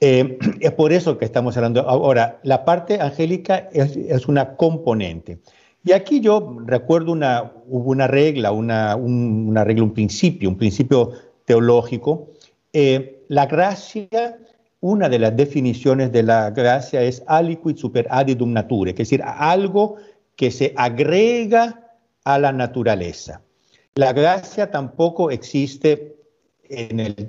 [0.00, 1.86] Eh, es por eso que estamos hablando.
[1.86, 5.38] Ahora, la parte angélica es, una componente.
[5.84, 11.12] Y aquí yo recuerdo una, hubo una regla, una, un, regla, un principio, un principio
[11.44, 12.30] teológico.
[12.72, 14.38] Eh, la gracia,
[14.80, 19.96] una de las definiciones de la gracia es aliquid super adidum nature, es decir, algo
[20.36, 21.84] que se agrega
[22.28, 23.40] a la naturaleza.
[23.94, 26.14] La gracia tampoco existe
[26.68, 27.28] en el,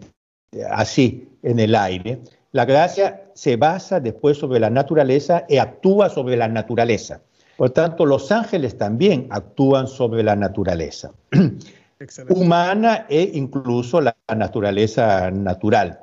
[0.70, 2.20] así, en el aire,
[2.52, 7.22] la gracia se basa después sobre la naturaleza y actúa sobre la naturaleza.
[7.56, 11.14] Por tanto, los ángeles también actúan sobre la naturaleza
[12.30, 16.00] humana e incluso la naturaleza natural.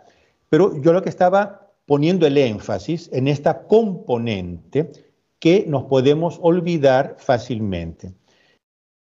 [0.48, 4.90] Pero yo lo que estaba poniendo el énfasis en esta componente
[5.38, 8.14] que nos podemos olvidar fácilmente.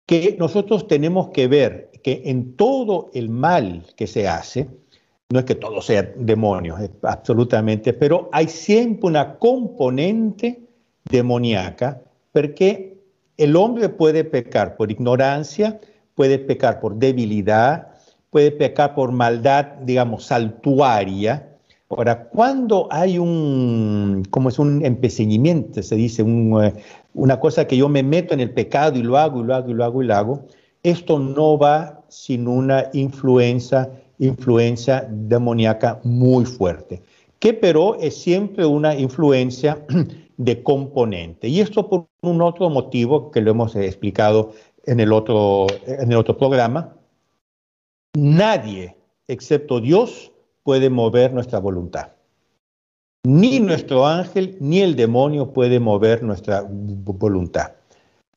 [0.07, 4.69] Que nosotros tenemos que ver que en todo el mal que se hace,
[5.31, 10.61] no es que todo sea demonios, absolutamente, pero hay siempre una componente
[11.11, 12.01] demoníaca
[12.33, 12.97] porque
[13.37, 15.81] el hombre puede pecar por ignorancia,
[16.15, 17.89] puede pecar por debilidad,
[18.31, 21.49] puede pecar por maldad, digamos, saltuaria.
[21.89, 26.75] Ahora, cuando hay un, como es un empecinamiento, se dice, eh,
[27.17, 29.71] una cosa que yo me meto en el pecado y lo hago y lo hago
[29.71, 30.45] y lo hago y lo hago,
[30.83, 37.03] esto no va sin una influencia influencia demoníaca muy fuerte,
[37.39, 39.85] que pero es siempre una influencia
[40.37, 41.49] de componente.
[41.49, 44.53] Y esto por un otro motivo que lo hemos explicado
[44.85, 46.97] en el otro, en el otro programa.
[48.15, 48.97] Nadie,
[49.29, 52.16] excepto Dios, puede mover nuestra voluntad.
[53.27, 57.73] Ni nuestro ángel ni el demonio puede mover nuestra voluntad.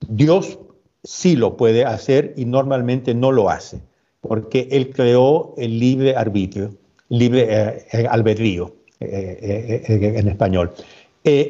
[0.08, 0.58] Dios
[1.04, 3.84] sí lo puede hacer y normalmente no lo hace
[4.20, 6.74] porque él creó el libre arbitrio,
[7.10, 9.84] libre eh, eh, albedrío eh,
[10.18, 10.72] en español.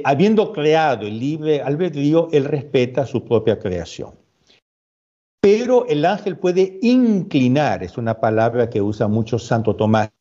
[0.04, 4.12] habiendo creado el libre albedrío, él respeta su propia creación.
[5.40, 10.12] Pero el ángel puede inclinar, es una palabra que usa mucho Santo Tomás,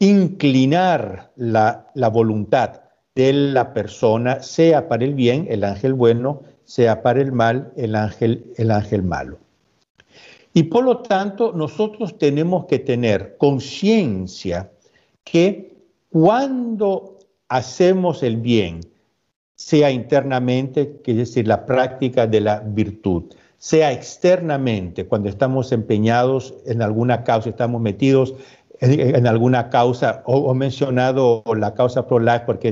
[0.00, 2.80] inclinar la, la voluntad
[3.14, 7.94] de la persona, sea para el bien, el ángel bueno, sea para el mal, el
[7.94, 9.38] ángel, el ángel malo.
[10.52, 14.70] Y por lo tanto, nosotros tenemos que tener conciencia
[15.22, 15.76] que
[16.10, 18.80] cuando hacemos el bien,
[19.54, 23.24] sea internamente, que es decir, la práctica de la virtud,
[23.58, 28.34] sea externamente, cuando estamos empeñados en alguna causa, estamos metidos
[28.80, 32.68] en, alguna causa, o, mencionado la causa pro-life porque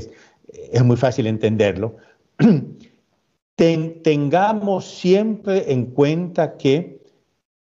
[0.73, 1.97] es, muy fácil entenderlo,
[3.57, 6.99] tengamos siempre en cuenta que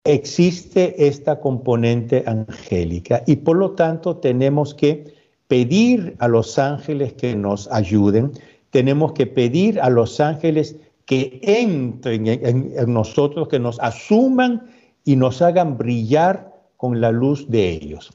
[0.04, 5.14] existe esta componente angélica y por lo tanto tenemos que
[5.48, 8.32] pedir a los ángeles que nos ayuden,
[8.72, 14.68] tenemos que pedir a los ángeles que entren en, nosotros, que nos asuman
[15.04, 18.12] y nos hagan brillar con la luz de ellos.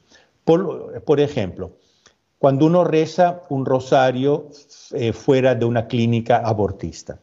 [1.05, 1.73] Por, ejemplo,
[2.39, 4.49] cuando uno reza un rosario
[4.93, 7.19] eh, fuera de una clínica abortista,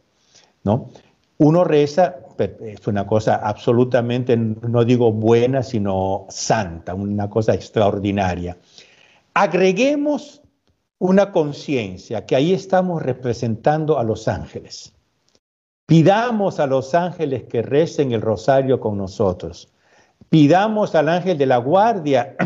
[0.62, 0.90] ¿no?
[1.38, 8.58] Uno reza, es una cosa absolutamente, no digo buena, sino santa, una cosa extraordinaria.
[9.34, 10.40] Agreguemos
[10.98, 14.94] una conciencia que ahí estamos representando a los ángeles.
[15.84, 19.68] Pidamos a los ángeles que recen el rosario con nosotros.
[20.28, 22.36] Pidamos al ángel de la guardia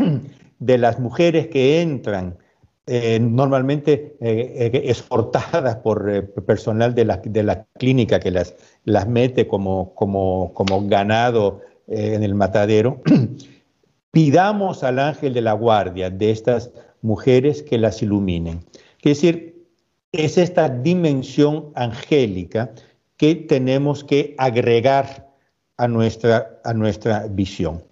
[0.61, 2.37] de las mujeres que entran,
[2.85, 9.07] eh, normalmente eh, eh, exportadas por personal de la, de la, clínica que las, las
[9.07, 13.01] mete como, como, como ganado en el matadero.
[14.11, 16.71] Pidamos al ángel de la guardia de estas
[17.01, 18.63] mujeres que las iluminen.
[19.01, 19.65] Es decir,
[20.11, 22.71] es esta dimensión angélica
[23.17, 25.31] que tenemos que agregar
[25.77, 27.83] a nuestra, a nuestra visión.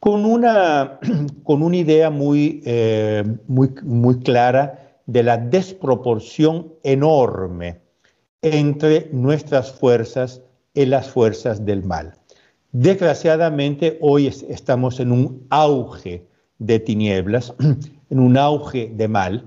[0.00, 1.00] Con una,
[1.44, 7.80] con una idea muy, eh, muy, muy clara de la desproporción enorme
[8.42, 10.42] entre nuestras fuerzas
[10.74, 12.14] y las fuerzas del mal.
[12.72, 16.26] Desgraciadamente, hoy estamos en un auge
[16.58, 17.54] de tinieblas,
[18.10, 19.46] en un auge de mal.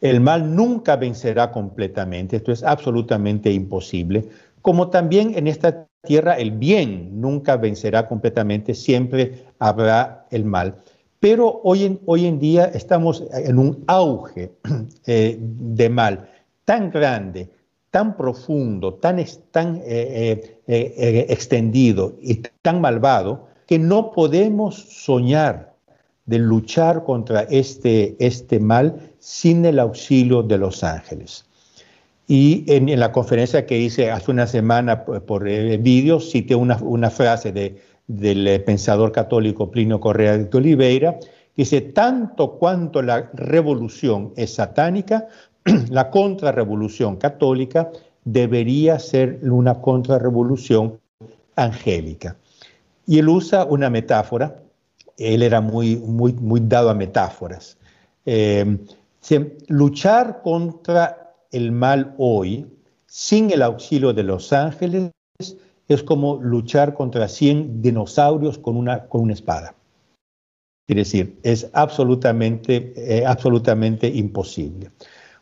[0.00, 4.28] El mal nunca vencerá completamente, esto es absolutamente imposible,
[4.60, 10.76] como también en esta tierra el bien nunca vencerá completamente, siempre habrá el mal.
[11.20, 14.52] Pero hoy en, hoy en día estamos en un auge
[15.06, 16.28] eh, de mal
[16.64, 17.48] tan grande,
[17.90, 25.72] tan profundo, tan, tan eh, eh, extendido y tan malvado que no podemos soñar
[26.26, 31.44] de luchar contra este, este mal sin el auxilio de los ángeles.
[32.26, 37.10] Y en, la conferencia que hice hace una semana por, por vídeo, cité una, una
[37.10, 44.32] frase de, del pensador católico Plinio Correa de Oliveira, que dice, tanto cuanto la revolución
[44.36, 45.28] es satánica,
[45.90, 47.90] la contrarrevolución católica
[48.24, 50.98] debería ser una contrarrevolución
[51.56, 52.36] angélica.
[53.06, 54.62] Y él usa una metáfora,
[55.18, 57.76] él era muy, muy, muy dado a metáforas.
[58.24, 58.78] Eh,
[59.68, 61.21] luchar contra
[61.52, 62.66] el mal hoy,
[63.06, 65.12] sin el auxilio de los ángeles,
[65.88, 69.74] es como luchar contra 100 dinosaurios con una, con una espada.
[70.88, 74.90] Es decir, es absolutamente, eh, absolutamente imposible.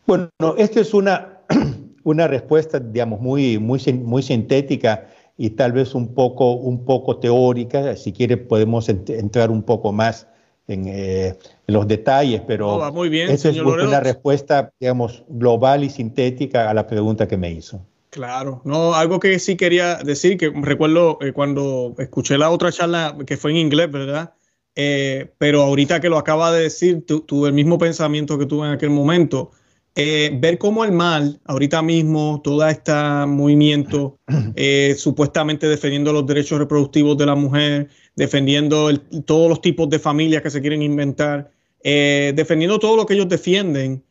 [0.07, 1.41] Bueno, esta es una,
[2.05, 7.97] una respuesta, digamos, muy, muy, muy sintética y tal vez un poco, un poco teórica.
[7.97, 10.27] Si quiere podemos entrar un poco más
[10.71, 16.71] en, eh, los detalles, pero muy bien, esa es una respuesta, digamos, global y sintética
[16.71, 17.81] a la pregunta que me hizo.
[18.11, 23.17] Claro, no, algo que sí quería decir, que recuerdo eh, cuando escuché la otra charla
[23.25, 24.35] que fue en inglés, ¿verdad?
[24.75, 28.73] Eh, pero ahorita que lo acaba de decir, tuve el mismo pensamiento que tuve en
[28.73, 29.53] aquel momento.
[29.95, 32.93] Eh, ver cómo el mal, ahorita mismo, todo este
[33.27, 34.19] movimiento
[34.97, 37.89] supuestamente defendiendo los derechos reproductivos de la mujer,
[38.21, 38.93] defendiendo
[39.25, 41.51] todos los tipos de familias que se quieren inventar,
[41.83, 44.05] defendiendo todo lo que ellos defienden,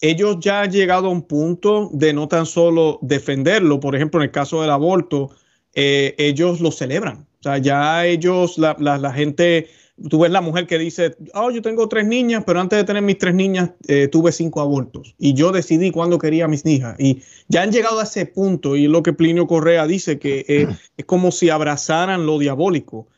[0.00, 4.26] ellos ya han llegado a un punto de no tan solo defenderlo, por ejemplo, en
[4.26, 5.30] el caso del aborto,
[5.74, 7.26] eh, ellos lo celebran.
[7.40, 9.68] O sea, ya ellos, la, gente,
[10.08, 13.02] tú ves la mujer que dice, oh, yo tengo tres niñas, pero antes de tener
[13.02, 16.96] mis tres niñas eh, tuve cinco abortos y yo decidí cuándo quería a mis hijas.
[16.98, 20.68] Y ya han llegado a ese punto y lo que Plinio Correa dice, que eh,
[20.96, 23.08] es como si abrazaran lo diabólico,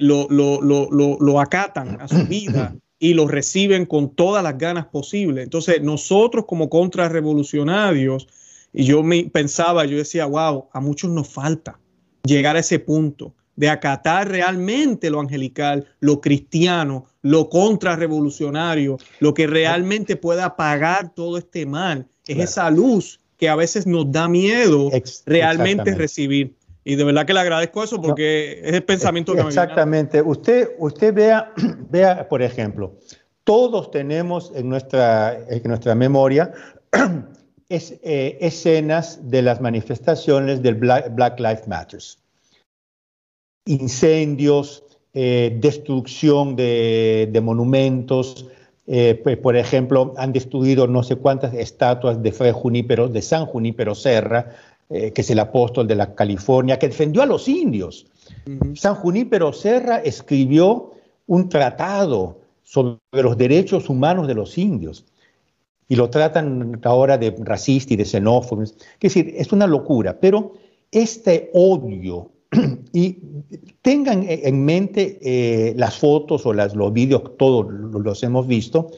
[0.00, 4.86] lo, lo, lo, lo acatan a su vida y lo reciben con todas las ganas
[4.86, 5.44] posibles.
[5.44, 8.26] Entonces, nosotros como contrarrevolucionarios,
[8.72, 11.78] y yo me pensaba, yo decía, wow, a muchos nos falta
[12.24, 19.46] llegar a ese punto de acatar realmente lo angelical, lo cristiano, lo contrarrevolucionario, lo que
[19.46, 22.06] realmente pueda apagar todo este mal.
[22.26, 24.90] Es esa luz que a veces nos da miedo
[25.26, 26.54] realmente recibir.
[26.84, 30.22] Y de verdad que le agradezco eso porque es el pensamiento que me Exactamente.
[30.22, 31.52] Usted, usted vea,
[31.90, 32.96] vea, por ejemplo,
[33.42, 36.52] todos tenemos en nuestra, en nuestra memoria
[37.68, 42.00] es, eh, escenas de las manifestaciones del Black, Lives Matter.
[43.66, 48.46] Incendios, eh, destrucción de, de monumentos,
[48.86, 53.46] eh, pues, por ejemplo, han destruido no sé cuántas estatuas de Fray Junípero, de San
[53.46, 54.54] Junípero Serra,
[54.88, 58.06] eh, que es el apóstol de la California, que defendió a los indios.
[58.74, 60.92] San Junípero Serra escribió
[61.26, 65.04] un tratado sobre los derechos humanos de los indios
[65.88, 68.62] y lo tratan ahora de racista y de xenófobo.
[68.62, 70.54] Es decir, es una locura, pero
[70.92, 72.30] este odio,
[72.92, 73.18] y
[73.82, 78.90] tengan en mente eh, las fotos o las, los vídeos, todos los hemos visto,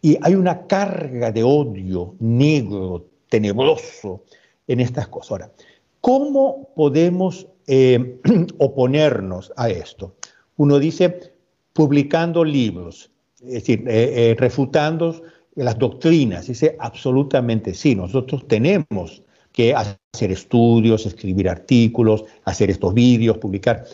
[0.00, 4.24] y hay una carga de odio negro, tenebroso,
[4.66, 5.30] en estas cosas.
[5.32, 5.52] Ahora,
[6.00, 8.20] ¿cómo podemos eh,
[8.58, 10.16] oponernos a esto?
[10.56, 11.32] Uno dice,
[11.72, 13.10] publicando libros,
[13.40, 15.22] es decir, eh, refutando
[15.54, 16.46] las doctrinas.
[16.46, 19.22] Dice, absolutamente sí, nosotros tenemos
[19.52, 23.84] que hacer estudios, escribir artículos, hacer estos vídeos, publicar.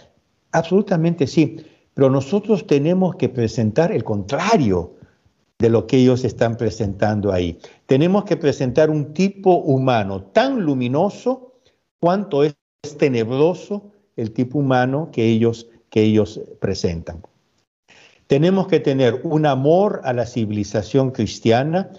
[0.53, 1.57] Absolutamente sí,
[1.95, 4.95] pero nosotros tenemos que presentar el contrario
[5.59, 7.59] de lo que ellos están presentando ahí.
[7.87, 11.55] Tenemos que presentar un tipo humano tan luminoso
[12.01, 12.55] cuanto es
[12.97, 17.23] tenebroso el tipo humano que ellos, que ellos presentan.
[18.29, 21.91] Tenemos que tener un amor a la civilización cristiana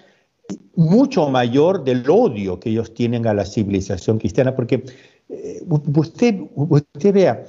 [0.76, 4.84] mucho mayor del odio que ellos tienen a la civilización cristiana, porque
[5.30, 7.45] eh, usted, vea,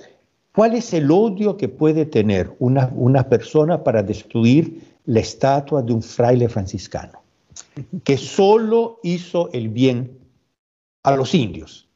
[0.54, 5.92] ¿cuál es el odio que puede tener una, una persona para destruir la estatua de
[5.92, 7.20] un fraile franciscano,
[8.04, 10.18] que solo hizo el bien
[11.02, 11.88] a los indios.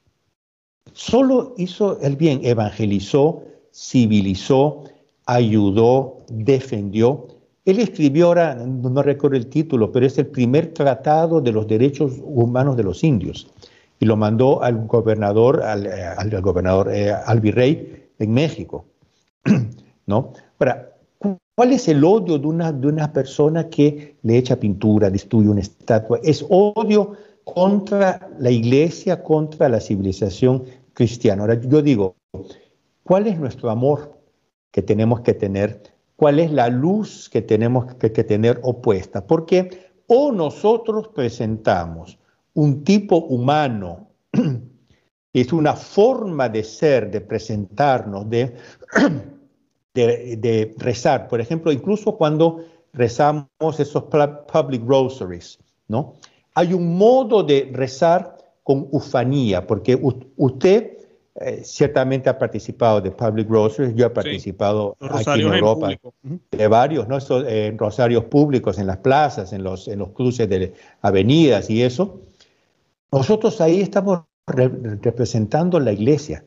[0.93, 4.85] Solo hizo el bien, evangelizó, civilizó,
[5.27, 7.29] ayudó, defendió.
[7.65, 12.12] Él escribió ahora, no, recuerdo el título, pero es el primer tratado de los derechos
[12.23, 13.51] humanos de los indios.
[13.99, 18.85] Y lo mandó al gobernador, al, eh, gobernador, eh, al virrey en México.
[20.07, 20.33] ¿No?
[20.59, 20.95] Ahora,
[21.57, 25.61] ¿Cuál es el odio de una, de una persona que le echa pintura, destruye una
[25.61, 26.19] estatua?
[26.25, 27.12] Es odio
[27.45, 31.43] contra la iglesia, contra la civilización cristiana.
[31.43, 32.17] Ahora yo digo,
[33.05, 34.19] ¿cuál es nuestro amor
[34.73, 35.93] que tenemos que tener?
[36.17, 39.27] ¿Cuál es la luz que tenemos que, tener opuesta?
[39.27, 42.19] Porque o nosotros presentamos
[42.55, 44.09] un tipo humano,
[45.33, 48.55] es una forma de ser, de presentarnos, de
[49.95, 51.29] de, rezar.
[51.29, 53.49] Por ejemplo, incluso cuando rezamos
[53.79, 55.59] esos public rosaries,
[55.89, 56.15] ¿no?
[56.55, 59.99] Hay un modo de rezar con ufanía, porque
[60.37, 60.99] usted
[61.41, 65.91] eh, ciertamente ha participado de public rosaries, yo he participado aquí en Europa
[66.51, 67.18] de varios, ¿no?
[67.47, 70.72] Eh, rosarios públicos en las plazas, en los, en los cruces de
[71.03, 72.20] avenidas y eso.
[73.11, 76.45] Nosotros ahí estamos representando la iglesia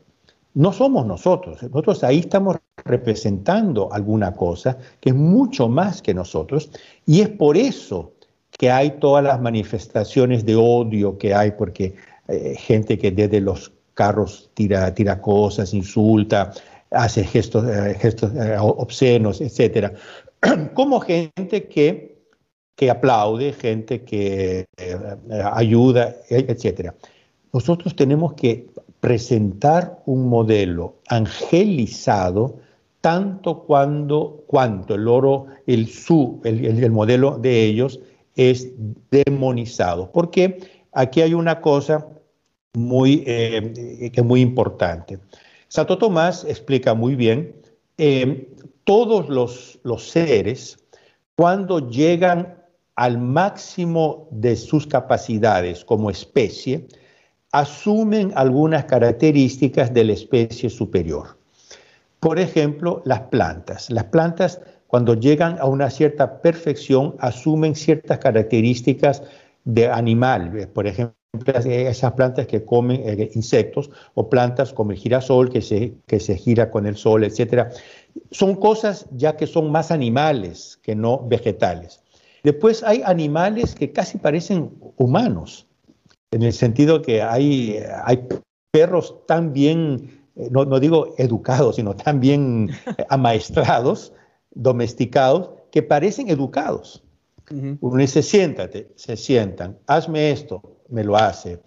[0.58, 1.62] no somos nosotros.
[1.62, 6.70] Nosotros ahí estamos representando alguna cosa que es mucho más que nosotros
[7.06, 8.14] y es por eso
[8.58, 11.94] que hay todas las manifestaciones de odio que hay, porque
[12.26, 16.52] eh, gente que desde los carros tira, tira cosas, insulta,
[16.92, 19.92] hace gestos, eh, gestos eh, obscenos, etc.
[20.74, 22.16] Como gente que,
[22.76, 24.66] que aplaude, gente que
[25.52, 26.92] ayuda, etc.
[27.52, 28.68] Nosotros tenemos que
[29.00, 32.60] presentar un modelo angelizado
[33.00, 37.98] tanto cuando, cuanto el oro, el su, el, modelo de ellos
[38.36, 38.68] es
[39.10, 40.12] demonizado.
[40.12, 40.60] Porque
[40.92, 42.06] aquí hay una cosa
[42.78, 45.18] muy, eh, que muy importante.
[45.68, 47.54] Santo Tomás explica muy bien,
[47.98, 48.48] eh,
[48.84, 50.78] todos los, los seres,
[51.36, 52.56] cuando llegan
[52.94, 56.88] al máximo de sus capacidades como especie,
[57.52, 61.36] asumen algunas características de la especie superior.
[62.20, 63.90] Por ejemplo, las plantas.
[63.90, 69.22] Las plantas, cuando llegan a una cierta perfección, asumen ciertas características
[69.64, 70.68] de animal.
[70.72, 75.94] Por ejemplo, esas plantas que comen eh, insectos o plantas como el girasol que se,
[76.06, 77.68] que se gira con el sol, etc.
[78.30, 82.02] Son cosas ya que son más animales que no vegetales.
[82.42, 85.66] Después hay animales que casi parecen humanos
[86.30, 88.26] en el sentido que hay, hay
[88.70, 92.70] perros tan bien, eh, no, digo educados, sino tan bien
[93.08, 94.12] amaestrados,
[94.52, 97.04] domesticados, que parecen educados.
[97.80, 101.60] Uno dice, siéntate, se sientan, hazme esto, me lo hace,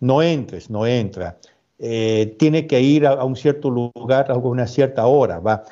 [0.00, 1.38] no entres, no entra,
[1.78, 5.64] eh, tiene que ir a, un cierto lugar a una cierta hora, va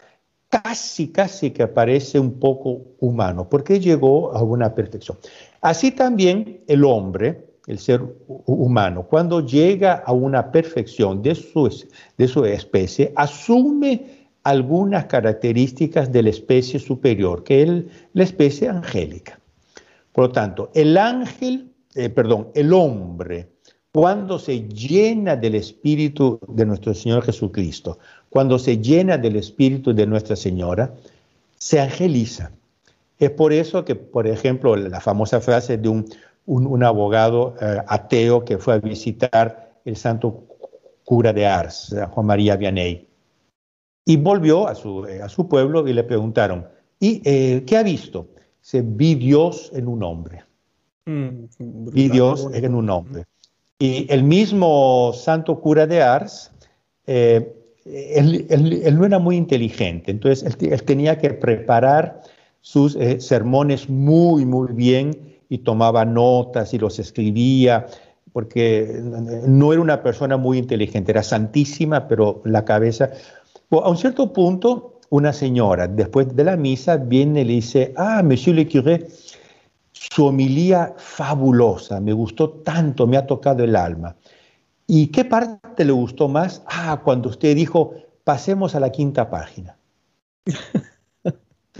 [0.49, 5.17] casi, casi que parece un poco humano, porque llegó a una perfección.
[5.61, 8.03] Así también el hombre, el ser
[8.47, 11.87] humano, cuando llega a una perfección de su,
[12.19, 19.39] de su especie, asume algunas características de la especie superior, que es la especie angélica.
[20.13, 23.49] Por lo tanto, el ángel, eh, perdón, el hombre,
[23.93, 27.99] cuando se llena del Espíritu de nuestro Señor Jesucristo,
[28.31, 30.95] cuando se llena del Espíritu de Nuestra Señora,
[31.59, 32.53] se angeliza.
[33.19, 38.59] Es por eso que, por ejemplo, la famosa frase de un, abogado eh, ateo que
[38.59, 40.45] fue a visitar el santo
[41.05, 43.07] cura de Ars, Juan María Vianney,
[44.05, 46.67] y volvió a su, eh, a su pueblo y le preguntaron,
[46.99, 48.29] ¿y eh, qué ha visto?
[48.61, 50.45] Se vi Dios en un hombre.
[51.07, 53.25] Mm, vi Dios en un hombre.
[53.79, 56.53] Y el mismo santo cura de Ars,
[57.85, 58.47] él,
[58.95, 62.23] no era muy inteligente, entonces él, tenía que preparar
[62.61, 67.87] sus eh, sermones muy, muy bien y tomaba notas y los escribía,
[68.33, 69.01] porque
[69.47, 73.11] no era una persona muy inteligente, era santísima, pero la cabeza...
[73.71, 78.23] a un cierto punto, una señora, después de la misa, viene y le dice, ah,
[78.23, 79.07] monsieur le curé,
[80.11, 84.17] su homilía fabulosa, me gustó tanto, me ha tocado el alma.
[84.87, 86.63] ¿Y qué parte le gustó más?
[86.67, 87.95] Ah, cuando usted dijo,
[88.25, 89.77] pasemos a la quinta página.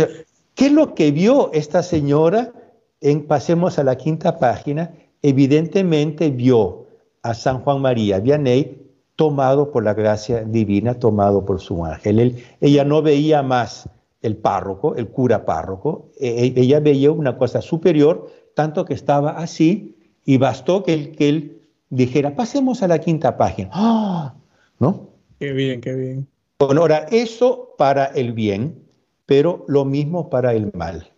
[0.55, 2.53] ¿Qué es lo que vio esta señora
[3.01, 4.93] en Pasemos a la quinta página?
[5.23, 6.87] Evidentemente vio
[7.23, 8.83] a San Juan María Vianney
[9.17, 12.45] tomado por la gracia divina, tomado por su ángel.
[12.61, 13.89] ella no veía más
[14.23, 19.33] el párroco, el cura párroco, e, e, ella veía una cosa superior, tanto que estaba
[19.33, 23.71] así, y bastó que él, que él dijera, pasemos a la quinta página.
[23.73, 24.35] ¡Ah!
[24.79, 25.11] ¿No?
[25.39, 26.29] Qué bien, qué bien.
[26.59, 28.87] Bueno, ahora, eso para el bien,
[29.27, 31.11] pero lo mismo para el mal.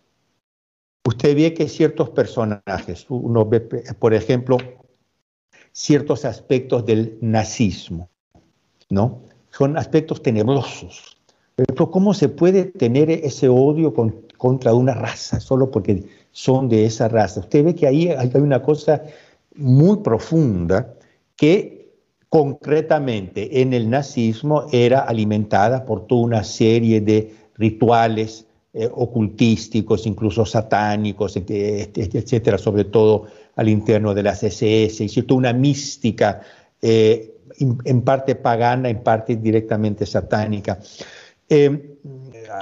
[1.05, 4.57] Usted ve que ciertos personajes, uno ve, por ejemplo,
[5.71, 8.09] ciertos aspectos del nazismo,
[8.89, 9.21] ¿no?
[9.51, 11.17] Son aspectos tenebrosos.
[11.55, 13.93] Pero ¿cómo se puede tener ese odio
[14.37, 17.39] contra una raza solo porque son de esa raza?
[17.41, 19.03] Usted ve que ahí hay una cosa
[19.55, 20.93] muy profunda
[21.35, 21.93] que
[22.27, 30.45] concretamente en el nazismo era alimentada por toda una serie de rituales eh, ocultísticos, incluso
[30.45, 36.41] satánicos, etcétera, sobre todo al interno de las SS, y toda una mística
[36.81, 40.77] eh, en parte pagana, en parte directamente satánica.
[41.49, 41.97] Eh,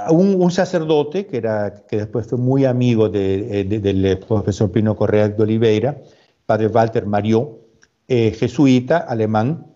[0.10, 6.02] un, sacerdote que, era, que después fue muy amigo del profesor Pino Correa de Oliveira,
[6.46, 7.60] padre Walter Mario,
[8.08, 9.68] eh, jesuita alemán,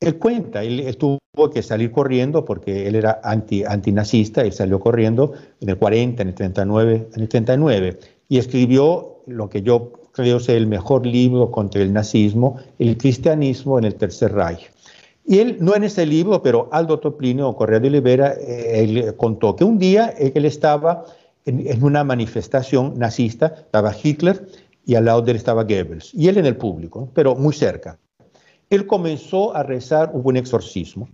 [0.00, 1.18] él cuenta, él, tuvo
[1.52, 6.28] que salir corriendo porque él era anti, antinazista, él salió corriendo en el 40, en
[6.28, 7.98] el 39, en el 39,
[8.28, 13.78] y escribió lo que yo creo ser el mejor libro contra el nazismo, el cristianismo
[13.78, 14.70] en el Tercer Reich.
[15.30, 19.54] Y él, no en ese libro, pero Aldo Toplino, Correa de Olivera, eh, él contó
[19.54, 21.04] que un día él estaba
[21.44, 24.44] en, una manifestación nazista, estaba Hitler,
[24.84, 27.96] y al lado de él estaba Goebbels, y él en el público, pero muy cerca.
[28.70, 31.08] Él comenzó a rezar, hubo un exorcismo,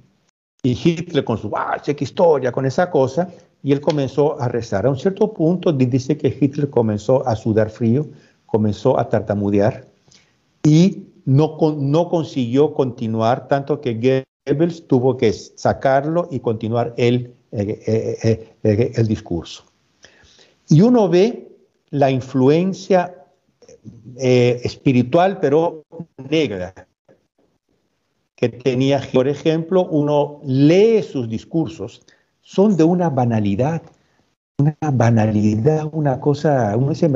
[0.62, 3.28] y Hitler con su, ah, qué historia, con esa cosa,
[3.62, 4.86] y él comenzó a rezar.
[4.86, 8.06] A un cierto punto dice que Hitler comenzó a sudar frío,
[8.46, 9.86] comenzó a tartamudear,
[10.64, 17.82] y no, consiguió continuar, tanto que Goebbels tuvo que sacarlo y continuar él, eh,
[18.22, 19.64] eh, eh, el discurso.
[20.68, 21.48] Y uno ve
[21.90, 23.12] la influencia
[24.16, 25.84] espiritual, pero
[26.30, 26.74] negra,
[28.34, 32.02] que tenía, por ejemplo, uno lee sus discursos,
[32.40, 33.82] son de una banalidad,
[34.58, 37.10] una banalidad, una cosa, uno dice,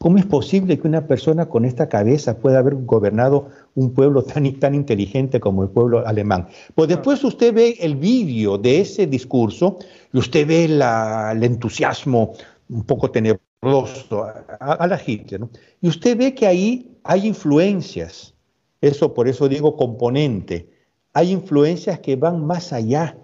[0.00, 4.50] ¿cómo es posible que una persona con esta cabeza pueda haber gobernado un pueblo tan,
[4.58, 6.48] tan inteligente como el pueblo alemán?
[6.74, 9.78] Pues después usted ve el vídeo de ese discurso
[10.10, 12.32] y usted ve el entusiasmo
[12.70, 14.24] un poco tenebroso
[14.58, 15.42] a, la Hitler.
[15.82, 18.34] Y usted ve que ahí hay influencias,
[18.80, 20.70] eso por eso digo componente,
[21.12, 23.18] hay influencias que van más allá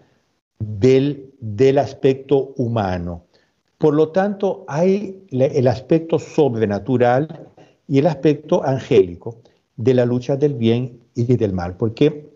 [0.59, 3.26] del, del aspecto humano.
[3.79, 7.49] Por lo tanto, hay el aspecto sobrenatural
[7.87, 9.39] y el aspecto angélico
[9.77, 11.77] de la lucha del bien y del mal.
[11.77, 12.31] Porque,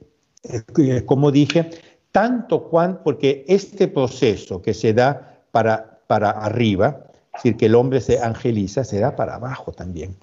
[0.44, 1.70] eh, como dije,
[2.12, 7.74] tanto cuanto, porque este proceso que se da para, para arriba, es decir, que el
[7.74, 10.16] hombre se angeliza, se da para abajo también.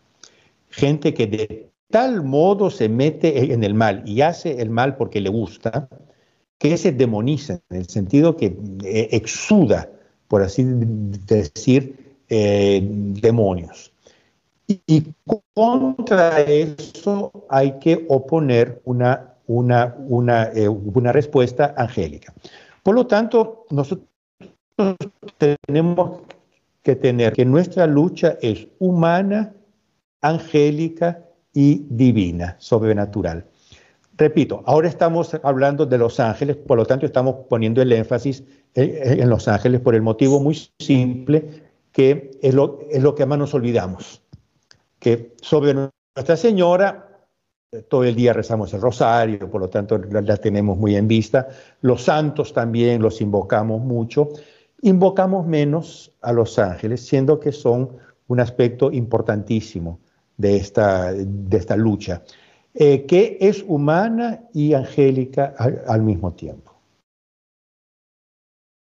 [0.70, 5.30] Gente que tal modo se mete en el mal y hace el mal porque le
[5.30, 5.89] gusta,
[6.57, 9.89] que se demoniza, en el sentido que eh, exuda,
[10.28, 13.92] por así decir, eh, demonios.
[14.68, 15.04] Y,
[15.54, 22.34] contra eso hay que oponer una, una, una, eh, una respuesta angélica.
[22.84, 24.08] Por lo tanto, nosotros
[25.38, 26.20] tenemos
[26.84, 29.54] que tener que nuestra lucha es humana,
[30.22, 31.24] angélica
[31.54, 33.46] y divina, sobrenatural.
[34.18, 38.43] Repito, ahora estamos hablando de los ángeles, por lo tanto estamos poniendo el énfasis
[38.74, 44.24] en los ángeles por el motivo muy simple que es lo, que más nos olvidamos,
[44.99, 47.03] que sobre Nuestra Señora
[47.89, 51.47] todo el día rezamos el rosario, por lo tanto la, tenemos muy en vista,
[51.82, 54.30] los santos también los invocamos mucho,
[54.82, 57.97] invocamos menos a los ángeles, siendo que son
[58.28, 59.99] un aspecto importantísimo
[60.38, 62.24] de esta lucha,
[62.80, 65.56] eh, que es humana y angélica
[65.88, 66.74] al, mismo tiempo.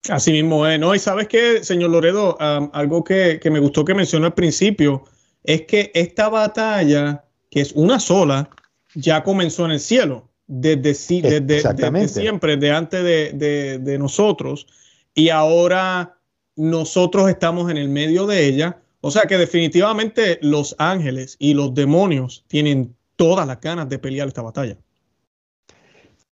[0.09, 0.95] Así mismo es, ¿no?
[0.95, 5.05] Y sabes que, señor Loredo, algo que, me gustó que mencionó al principio,
[5.43, 8.51] es que esta batalla, que es una sola,
[8.95, 14.67] ya comenzó en el cielo, desde, desde, siempre, de antes de nosotros,
[15.15, 16.19] y ahora
[16.57, 21.75] nosotros estamos en el medio de ella o sea que definitivamente los ángeles y los
[21.75, 24.77] demonios tienen todas las ganas de pelear esta batalla.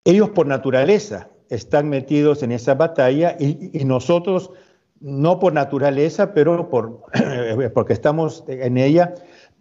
[0.05, 4.51] Ellos por naturaleza están metidos en esa batalla y, nosotros
[5.01, 7.03] no por naturaleza, pero por,
[7.75, 9.15] porque estamos en ella,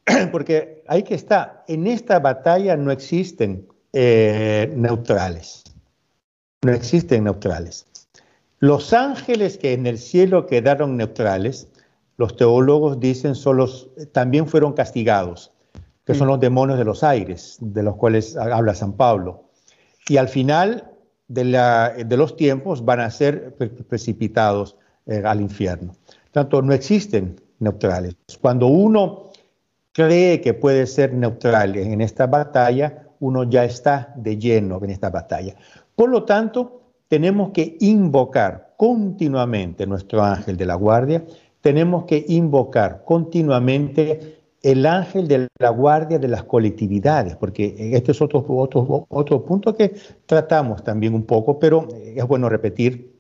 [0.32, 5.64] porque hay que estar, en esta batalla no existen eh, neutrales,
[6.64, 7.88] no existen neutrales.
[8.60, 11.68] Los ángeles que en el cielo quedaron neutrales
[12.22, 15.52] los teólogos dicen solos, también fueron castigados,
[16.06, 16.32] que son mm.
[16.32, 19.46] los demonios de los aires, de los cuales habla San Pablo.
[20.08, 20.92] Y al final
[21.28, 23.56] de, los tiempos van a ser
[23.88, 24.76] precipitados
[25.06, 25.94] eh, al infierno.
[26.32, 28.16] Tanto no existen neutrales.
[28.42, 29.30] Cuando uno
[29.94, 35.10] cree que puede ser neutral en esta batalla, uno ya está de lleno en esta
[35.10, 35.56] batalla.
[35.96, 41.24] Por lo tanto, tenemos que invocar continuamente nuestro ángel de la guardia
[41.62, 48.22] tenemos que invocar continuamente el ángel de la guardia de las colectividades, porque este es
[48.22, 49.96] otro, otro, otro punto que
[50.26, 53.12] tratamos también un poco, pero es bueno repetir.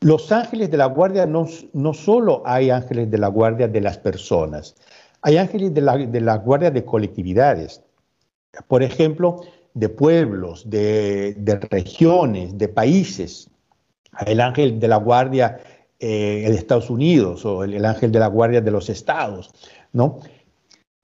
[0.00, 3.98] Los ángeles de la guardia no, no solo hay ángeles de la guardia de las
[3.98, 4.76] personas,
[5.22, 7.82] hay ángeles de la, de la guardia de colectividades.
[8.68, 9.42] Por ejemplo,
[9.74, 13.50] de pueblos, de, de regiones, de países.
[14.26, 15.58] El ángel de la guardia
[16.02, 19.50] eh, el Estados Unidos o el, ángel de la guardia de los estados,
[19.92, 20.20] ¿no?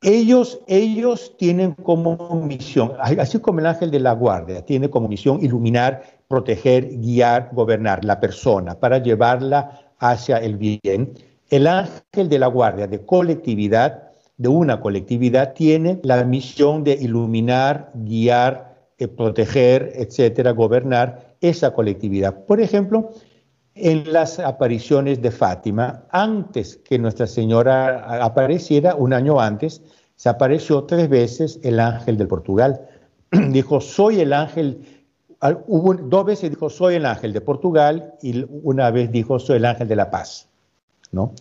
[0.02, 2.16] Ellos, ellos tienen como
[2.46, 8.04] misión, así como el ángel de la guardia tiene como misión iluminar, proteger, guiar, gobernar
[8.04, 11.14] la persona para llevarla hacia el bien,
[11.50, 17.90] el ángel de la guardia de colectividad, de una colectividad, tiene la misión de iluminar,
[17.94, 22.44] guiar, eh, proteger, etcétera, gobernar esa colectividad.
[22.44, 23.10] Por ejemplo,
[23.76, 29.82] en las apariciones de Fátima, antes que Nuestra Señora apareciera, un año antes,
[30.16, 32.80] se apareció tres veces el ángel del Portugal.
[33.50, 35.04] dijo, soy el ángel,
[35.66, 39.66] hubo, dos veces dijo, soy el ángel de Portugal y una vez dijo, soy el
[39.66, 40.48] ángel de la paz.
[41.12, 41.34] ¿no?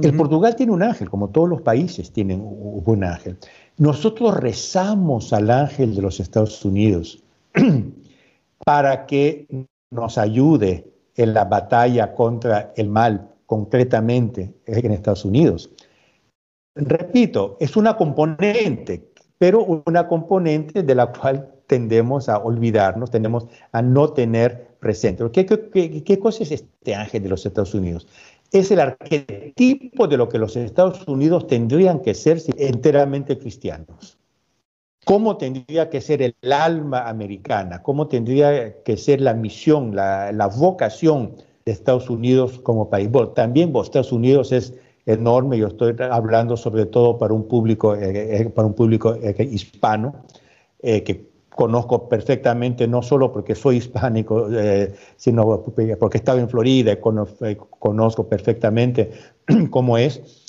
[0.00, 3.36] El Portugal tiene un ángel, como todos los países tienen un ángel.
[3.76, 7.22] Nosotros rezamos al ángel de los Estados Unidos
[8.64, 9.46] para que
[9.90, 15.70] nos ayude en la batalla contra el mal, concretamente en Estados Unidos.
[16.74, 23.82] Repito, es una componente, pero una componente de la cual tendemos a olvidarnos, tendemos a
[23.82, 25.24] no tener presente.
[25.32, 25.44] ¿Qué,
[26.04, 28.08] qué, cosa es este ángel de los Estados Unidos?
[28.50, 34.18] Es el arquetipo de lo que los Estados Unidos tendrían que ser enteramente cristianos
[35.04, 41.36] cómo tendría que ser el alma americana, cómo tendría que ser la misión, la, vocación
[41.64, 43.10] de Estados Unidos como país.
[43.10, 44.74] Bueno, también Estados Unidos es
[45.06, 49.48] enorme, yo estoy hablando sobre todo para un público, eh, eh, para un público eh,
[49.50, 50.14] hispano,
[50.80, 54.48] que conozco perfectamente, no solo porque soy hispánico,
[55.16, 59.12] sino porque he estado en Florida y conozco perfectamente
[59.70, 60.41] cómo es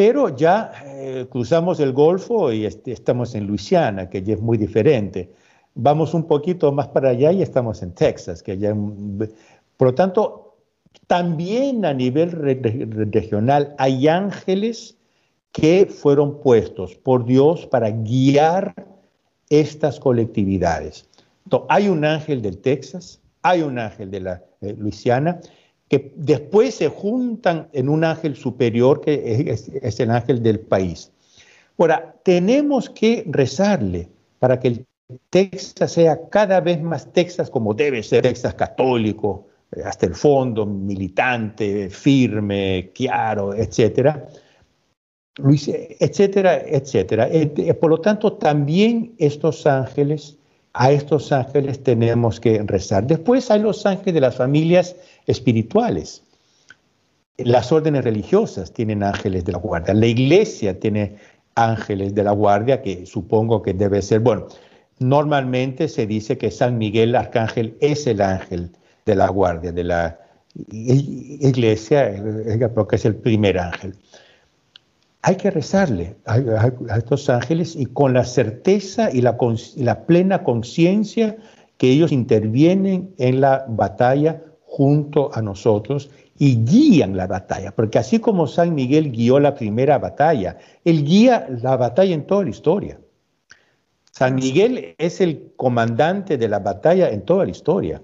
[0.00, 5.30] pero ya eh, cruzamos el Golfo y estamos en Luisiana, que ya es muy diferente.
[5.74, 8.74] Vamos un poquito más para allá y estamos en Texas, que ya...
[9.76, 10.56] Por lo tanto,
[11.06, 14.96] también a nivel regional hay ángeles
[15.52, 18.72] que fueron puestos por Dios para guiar
[19.50, 21.06] estas colectividades.
[21.68, 25.42] Hay un ángel del Texas, hay un ángel de la eh, Luisiana,
[25.90, 31.10] que después se juntan en un ángel superior que es, el ángel del país.
[31.76, 34.86] Ahora, tenemos que rezarle para que el
[35.30, 40.64] Texas sea cada vez más Texas como debe ser, Texas católico, eh, hasta el fondo,
[40.64, 44.28] militante, firme, claro, etcétera.
[45.36, 47.28] Etcétera, etcétera.
[47.32, 50.38] Eh, por lo tanto, también estos ángeles,
[50.72, 53.08] a estos ángeles tenemos que rezar.
[53.08, 54.94] Después hay los ángeles de las familias
[55.30, 56.22] espirituales.
[57.38, 59.94] Las órdenes religiosas tienen ángeles de la guardia.
[59.94, 61.16] La iglesia tiene
[61.54, 64.46] ángeles de la guardia, que supongo que debe ser, bueno,
[64.98, 68.70] normalmente se dice que San Miguel Arcángel es el ángel
[69.06, 70.18] de la guardia de la
[70.70, 72.12] iglesia,
[72.74, 73.96] porque es el primer ángel
[75.22, 76.38] hay que rezarle a,
[76.96, 79.36] estos ángeles y con la certeza y la,
[79.76, 81.36] la plena conciencia
[81.76, 88.20] que ellos intervienen en la batalla junto a nosotros y guían la batalla, porque así
[88.20, 93.00] como San Miguel guió la primera batalla, él guía la batalla en toda la historia.
[94.12, 98.00] San Miguel es el comandante de la batalla en toda la historia.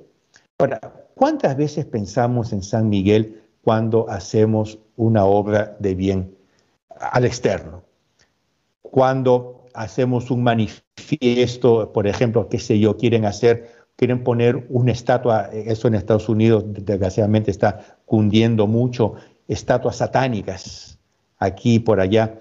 [0.59, 0.81] Ahora,
[1.15, 6.37] ¿cuántas veces pensamos en San Miguel cuando hacemos una obra de bien
[6.99, 7.83] al externo.
[8.83, 15.51] Cuando hacemos un manifiesto, por ejemplo, qué sé yo, quieren hacer, quieren poner una estatua,
[15.53, 19.15] eso en Estados Unidos desgraciadamente está cundiendo mucho,
[19.49, 20.99] estatuas satánicas,
[21.39, 22.41] aquí y por allá.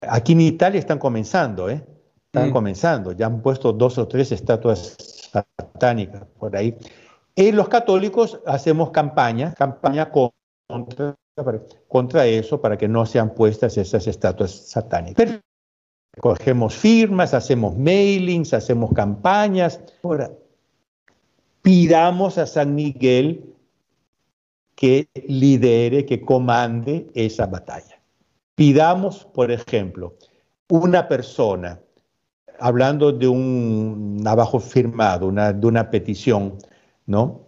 [0.00, 1.84] Aquí en Italia están comenzando, ¿eh?
[2.26, 2.52] Están mm.
[2.52, 4.96] comenzando, ya han puesto dos o tres estatuas
[5.32, 6.76] satánicas por ahí.
[7.34, 11.16] Y los católicos hacemos campaña, campaña contra
[11.88, 15.40] contra eso para que no sean puestas esas estatuas satánicas.
[16.20, 19.80] cogemos firmas, hacemos mailings, hacemos campañas.
[20.02, 20.30] Ahora,
[21.62, 23.44] pidamos a San Miguel
[24.74, 28.00] que lidere, que comande esa batalla.
[28.54, 30.16] Pidamos, por ejemplo,
[30.68, 31.80] una persona,
[32.58, 36.56] hablando de un abajo firmado, de una petición,
[37.06, 37.46] ¿no?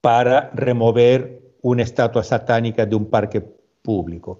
[0.00, 3.40] Para remover una estatua satánica de un parque
[3.82, 4.38] público.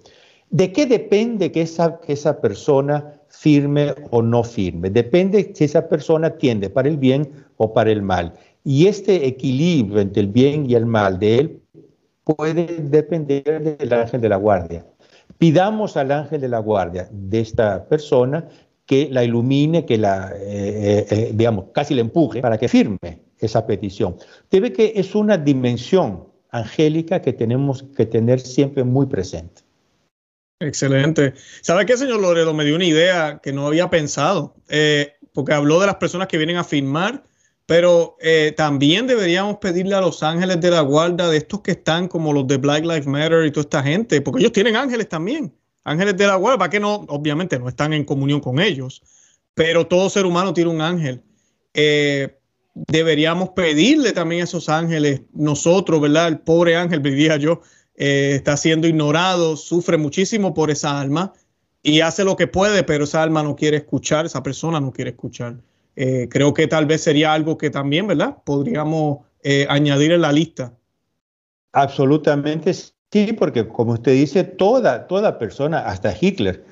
[0.49, 4.89] ¿De qué depende que esa, que esa persona firme o no firme?
[4.89, 8.33] Depende si esa persona tiende para el bien o para el mal.
[8.63, 11.61] Y este equilibrio entre el bien y el mal de él
[12.23, 14.85] puede depender del ángel de la guardia.
[15.37, 18.47] Pidamos al ángel de la guardia de esta persona
[18.85, 22.97] que la ilumine, que la, eh, eh, eh, digamos, casi la empuje para que firme
[23.39, 24.17] esa petición.
[24.49, 29.63] Debe que es una dimensión angélica que tenemos que tener siempre muy presente.
[30.59, 31.33] Excelente.
[31.61, 32.53] ¿Sabe qué, señor Loredo?
[32.53, 36.37] Me dio una idea que no había pensado, eh, porque habló de las personas que
[36.37, 37.23] vienen a firmar,
[37.65, 42.07] pero eh, también deberíamos pedirle a los ángeles de la guarda, de estos que están
[42.07, 45.53] como los de Black Lives Matter y toda esta gente, porque ellos tienen ángeles también,
[45.83, 49.01] ángeles de la guarda, para que no, obviamente no están en comunión con ellos,
[49.53, 51.23] pero todo ser humano tiene un ángel.
[51.73, 52.37] Eh,
[52.73, 56.27] deberíamos pedirle también a esos ángeles, nosotros, ¿verdad?
[56.27, 57.61] El pobre ángel, diría yo,
[57.95, 61.33] eh, está siendo ignorado, sufre muchísimo por esa alma
[61.81, 65.11] y hace lo que puede, pero esa alma no quiere escuchar, esa persona no quiere
[65.11, 65.57] escuchar.
[65.95, 68.37] Eh, creo que tal vez sería algo que también, ¿verdad?
[68.43, 70.73] Podríamos eh, añadir en la lista.
[71.71, 76.63] Absolutamente sí, porque como usted dice, toda, toda persona, hasta Hitler,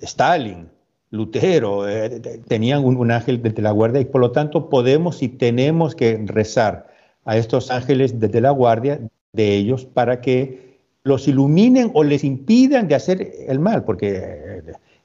[0.00, 0.68] Stalin,
[1.10, 5.94] Lutero, eh, tenían un, ángel desde la guardia y por lo tanto podemos y tenemos
[5.94, 6.88] que rezar
[7.24, 9.00] a estos ángeles desde la guardia
[9.32, 14.62] de ellos para que los iluminen o les impidan de hacer el mal, porque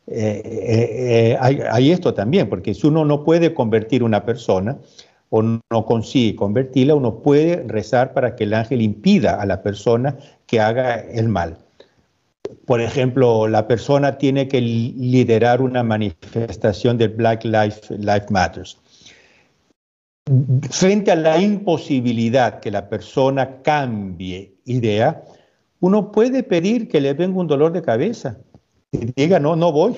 [0.07, 4.77] eh, eh, hay, hay, esto también, porque si uno no puede convertir una persona
[5.29, 10.17] o no consigue convertirla, uno puede rezar para que el ángel impida a la persona
[10.45, 11.57] que haga el mal
[12.65, 18.77] por ejemplo, la persona tiene que liderar una manifestación del Black Lives Life Matters.
[20.69, 25.23] Frente a la imposibilidad que la persona cambie idea,
[25.81, 28.37] uno puede pedir que le venga un dolor de cabeza
[28.93, 29.95] y diga, no, no voy.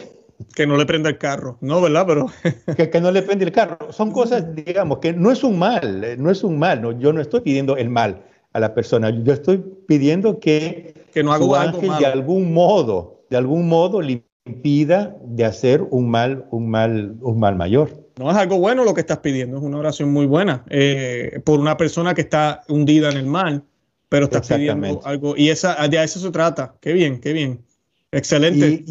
[0.53, 2.05] Que no le prenda el carro, no, ¿verdad?
[2.07, 2.27] Pero...
[2.75, 3.91] que, que, no le prenda el carro.
[3.91, 7.13] Son cosas, digamos, que no es un mal, eh, no es un mal, no, yo
[7.13, 8.21] no estoy pidiendo el mal
[8.51, 9.09] a la persona.
[9.09, 14.23] Yo estoy pidiendo que, que no haga ángel de algún modo, de algún modo le
[14.45, 18.05] impida de hacer un mal, un mal, un mal mayor.
[18.17, 21.59] No es algo bueno lo que estás pidiendo, es una oración muy buena eh, por
[21.59, 23.63] una persona que está hundida en el mal,
[24.07, 26.75] pero estás pidiendo algo y esa, de eso se trata.
[26.79, 27.65] Qué bien, qué bien.
[28.11, 28.83] Excelente.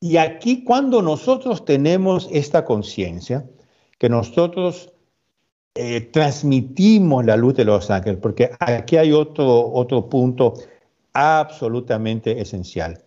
[0.00, 3.44] Y, aquí cuando nosotros tenemos esta conciencia,
[3.98, 4.92] que nosotros
[5.74, 10.54] eh, transmitimos la luz de los ángeles, porque aquí hay otro, otro punto
[11.12, 13.02] absolutamente esencial.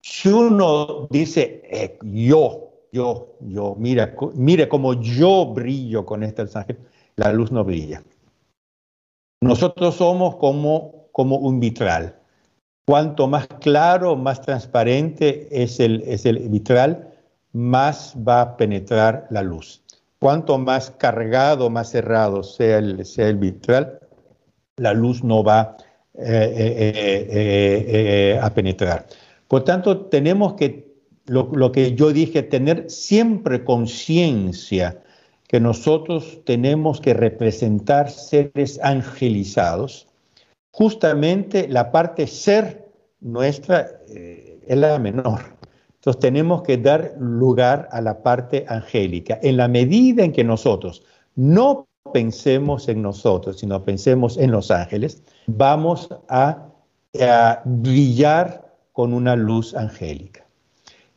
[0.00, 6.78] Si uno dice, eh, yo, yo, yo, mira, mire cómo yo brillo con este ángel,
[7.16, 8.02] la luz no brilla.
[9.40, 12.17] Nosotros somos como, como un vitral.
[12.88, 17.12] Cuanto más claro, más transparente es el, es el vitral,
[17.52, 19.82] más va a penetrar la luz.
[20.18, 24.00] Cuanto más cargado, más cerrado sea el, sea el vitral,
[24.76, 25.76] la luz no va
[26.14, 29.04] eh, eh, eh, a penetrar.
[29.48, 30.90] Por tanto, tenemos que,
[31.26, 34.98] lo, lo que yo dije, tener siempre conciencia
[35.46, 40.07] que nosotros tenemos que representar seres angelizados,
[40.78, 42.88] justamente la parte ser
[43.20, 45.40] nuestra eh, es la menor.
[45.96, 49.40] Entonces tenemos que dar lugar a la parte angélica.
[49.42, 51.02] En la medida en que nosotros
[51.34, 56.68] no pensemos en nosotros, sino pensemos en los ángeles, vamos a,
[57.20, 60.46] a brillar con una luz angélica.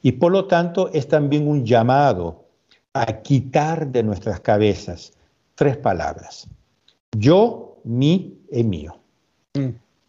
[0.01, 2.45] Y por lo tanto es también un llamado
[2.93, 5.13] a quitar de nuestras cabezas
[5.53, 6.47] tres palabras.
[7.15, 9.00] Yo, mi y mío.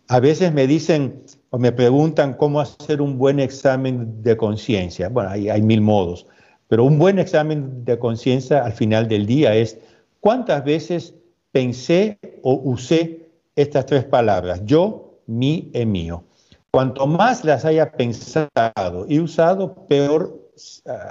[0.09, 5.09] A veces me dicen o me preguntan cómo hacer un buen examen de conciencia.
[5.09, 6.27] Bueno, hay, hay mil modos,
[6.69, 9.79] pero un buen examen de conciencia al final del día es
[10.21, 11.15] cuántas veces
[11.51, 16.25] pensé o usé estas tres palabras, yo, mi y mío.
[16.71, 20.51] Cuanto más las haya pensado y usado, peor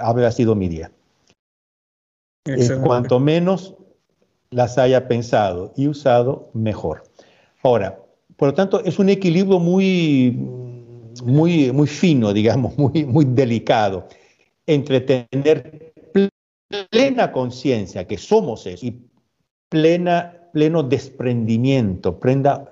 [0.00, 0.90] habrá sido mi día.
[2.44, 3.74] En cuanto menos
[4.50, 7.04] las haya pensado y usado, mejor.
[7.62, 8.01] Ahora,
[8.42, 10.36] por lo tanto, es un equilibrio muy,
[11.22, 14.08] muy, muy fino, digamos, muy, muy delicado,
[14.66, 15.92] entre tener
[16.90, 19.00] plena conciencia que somos eso y
[19.68, 22.68] plena, pleno desprendimiento, plena,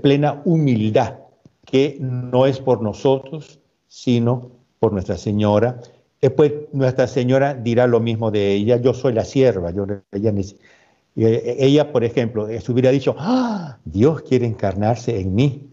[0.00, 1.18] plena humildad,
[1.66, 3.58] que no es por nosotros,
[3.88, 5.80] sino por Nuestra Señora,
[6.20, 9.70] Después Nuestra Señora dirá lo mismo de ella, yo soy la sierva.
[9.70, 10.32] Yo, ella,
[11.16, 15.70] ella, por ejemplo, eh, se hubiera dicho, ¡Ah, Dios quiere encarnarse en mí.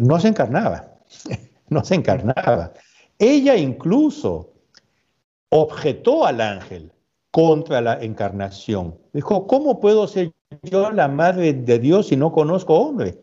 [0.00, 0.94] No se encarnaba,
[1.68, 2.72] no se encarnaba.
[3.18, 4.50] Ella incluso
[5.50, 6.92] objetó al ángel
[7.30, 8.98] contra la encarnación.
[9.12, 13.20] Dijo, ¿cómo puedo ser yo la madre de Dios si no conozco hombre?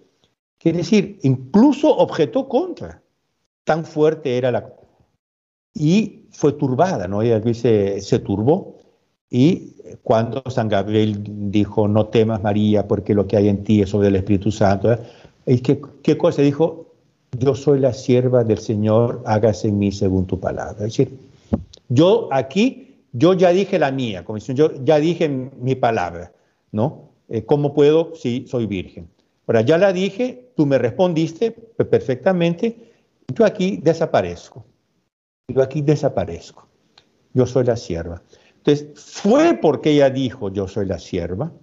[0.60, 3.01] Quiere decir, incluso objetó contra.
[3.64, 4.74] Tan fuerte era la...
[5.74, 7.22] Y fue turbada, ¿no?
[7.22, 8.77] Ella se, se turbó
[9.30, 9.74] y
[10.04, 11.22] cuando San Gabriel
[11.52, 14.92] dijo, no temas María, porque lo que hay en ti es sobre el Espíritu Santo,
[14.92, 15.62] ¿eh?
[15.62, 16.94] ¿qué, ¿qué cosa dijo?
[17.38, 20.74] Yo soy la sierva del Señor, hágase en mí según tu palabra.
[20.86, 21.18] Es decir,
[21.90, 26.32] yo aquí, yo ya dije la mía, como yo ya dije mi palabra,
[26.72, 27.10] ¿no?
[27.30, 29.10] Eh, ¿Cómo puedo si soy virgen?
[29.46, 32.76] Ahora, ya la dije, tú me respondiste perfectamente,
[33.34, 34.66] yo aquí desaparezco
[35.48, 36.68] yo aquí desaparezco.
[37.34, 38.22] Yo soy la sierva.
[38.68, 41.53] Entonces, fue porque ella dijo, yo soy la sierva,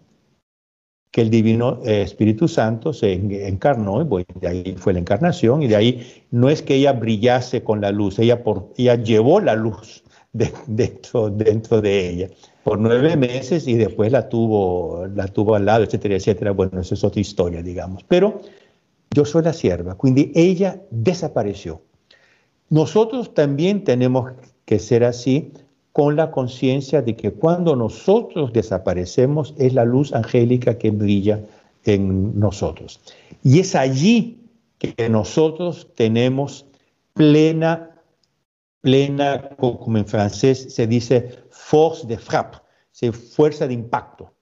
[1.11, 5.68] que el divino eh, Espíritu Santo se encarnó, y de ahí fue la encarnación, y
[5.68, 8.42] de ahí no es que ella brillase con la luz, ella,
[8.78, 10.02] ella llevó la luz
[10.66, 12.30] dentro, dentro de ella
[12.64, 16.52] por nueve meses y después la tuvo, la tuvo al lado, etcétera, etcétera.
[16.52, 18.02] Bueno, eso es otra historia, digamos.
[18.09, 18.40] Pero
[19.11, 21.82] yo soy la sierva, quindi ella desapareció.
[22.70, 24.32] Nosotros también tenemos
[24.64, 25.52] que ser así
[25.95, 31.40] con la conciencia de que cuando nosotros desaparecemos es la luz angélica que brilla
[31.84, 33.01] en nosotros.
[33.45, 34.40] Y es allí
[34.78, 36.66] que nosotros tenemos
[37.12, 37.92] plena,
[38.80, 42.59] plena, como en francés se dice, force de frappe,
[43.12, 44.32] fuerza de impacto.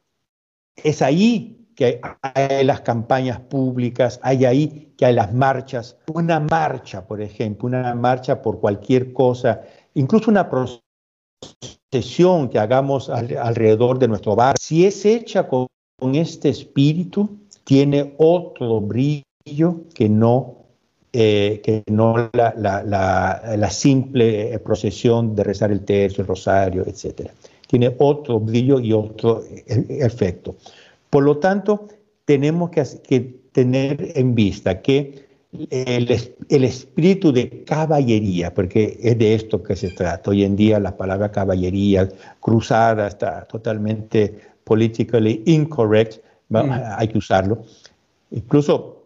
[0.75, 7.07] Es ahí que hay las campañas públicas, hay ahí que hay las marchas, una marcha,
[7.07, 9.61] por ejemplo, una marcha por cualquier cosa,
[9.93, 10.49] incluso una
[11.91, 15.67] procesión que hagamos alrededor de nuestro bar, si es hecha con,
[16.15, 20.57] este espíritu, tiene otro brillo que no,
[21.13, 27.31] eh, que no la, la, simple procesión de rezar el tercio, el rosario, etc.
[27.69, 30.57] Tiene otro brillo y otro e, efecto.
[31.09, 31.87] Por lo tanto,
[32.25, 35.22] tenemos que, tener en vista que
[35.71, 40.31] el, espíritu de caballería, porque es de esto que se trata.
[40.31, 42.09] Hoy en día la palabra caballería,
[42.41, 46.71] cruzada, está totalmente politically incorrect, mm.
[46.97, 47.65] hay que usarlo.
[48.31, 49.03] Incluso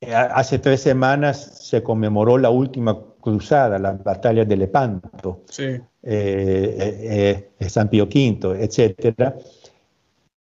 [0.00, 5.80] Eh, hace tres semanas se conmemoró la última cruzada, la batalla de Lepanto, sí.
[6.02, 9.34] Eh, San Pío V, etc.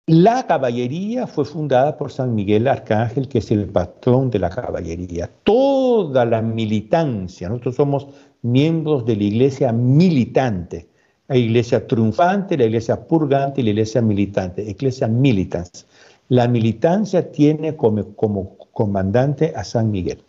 [0.05, 5.29] La caballería fue fundada por San Miguel Arcángel, que es el patrón de la caballería.
[5.45, 8.07] Toda la militancia, nosotros somos
[8.41, 10.89] miembros de la iglesia militante,
[11.29, 15.87] la iglesia triunfante, la iglesia purgante y la iglesia militante, iglesia militans.
[16.27, 20.21] La militancia tiene como, como comandante a San Miguel.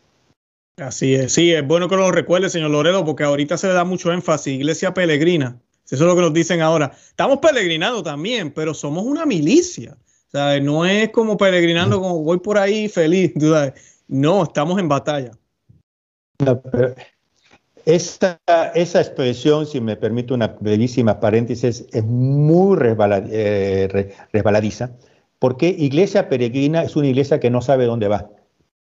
[0.76, 3.84] Así es, sí, es bueno que lo recuerde, señor Loredo, porque ahorita se le da
[3.84, 5.60] mucho énfasis, iglesia peregrina.
[5.84, 6.92] Eso es lo que nos dicen ahora.
[6.94, 9.96] Estamos peregrinando también, pero somos una milicia.
[10.62, 13.32] No es como peregrinando como voy por ahí feliz.
[14.08, 15.30] No, estamos en batalla.
[17.84, 18.40] esa,
[18.74, 22.78] esa, expresión, si me permite una brevísima paréntesis, es muy
[23.30, 24.90] eh, resbaladiza
[25.44, 28.30] porque iglesia peregrina es una iglesia que no sabe dónde va.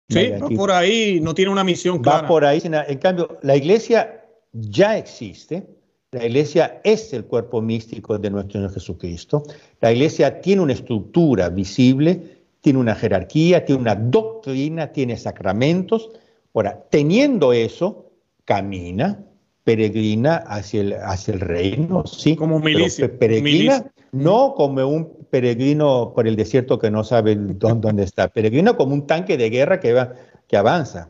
[0.08, 2.22] Sí, va por ahí, no tiene una misión clara.
[2.22, 2.62] Va por ahí.
[2.64, 4.24] En cambio, la iglesia
[4.54, 5.68] ya existe.
[6.14, 9.44] La iglesia es el cuerpo místico de nuestro Señor Jesucristo.
[9.82, 16.12] La iglesia tiene una estructura visible, tiene una jerarquía, tiene una doctrina, tiene sacramentos.
[16.54, 18.12] Ahora, teniendo eso,
[18.46, 19.24] camina,
[19.64, 22.36] peregrina hacia el, hacia el reino, sí.
[22.36, 23.12] Como milicia.
[23.18, 28.94] peregrina, no como un peregrino por el desierto que no sabe dónde, está, peregrino como
[28.94, 30.14] un tanque de guerra que, va,
[30.48, 31.10] que avanza.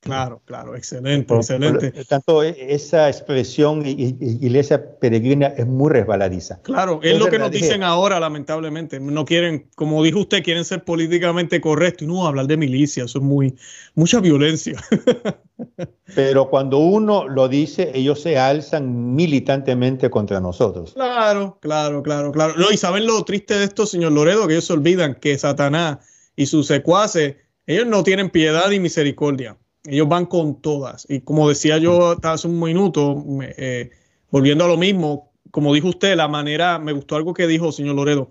[0.00, 1.90] Claro, claro, excelente, excelente.
[2.04, 6.62] tanto, e, esa expresión iglesia peregrina es muy resbaladiza.
[6.62, 9.00] Claro, es, lo que nos dicen ahora, lamentablemente.
[9.00, 13.18] No quieren, como dijo usted, quieren ser políticamente correctos y no hablar de milicia, eso
[13.18, 13.56] es muy,
[13.96, 14.80] mucha violencia.
[16.14, 20.92] Pero cuando uno lo dice, ellos se alzan militantemente contra nosotros.
[20.94, 22.54] Claro, claro, claro, claro.
[22.56, 25.98] No, y saben lo triste de esto, señor Loredo, que ellos se olvidan que Satanás
[26.36, 27.34] y sus secuaces,
[27.66, 29.56] ellos no tienen piedad ni misericordia
[29.88, 31.06] ellos van con todas.
[31.08, 33.90] Y como decía yo hace un minuto, eh,
[34.30, 37.96] volviendo a lo mismo, como dijo usted, la manera, me gustó algo que dijo señor
[37.96, 38.28] Loredo,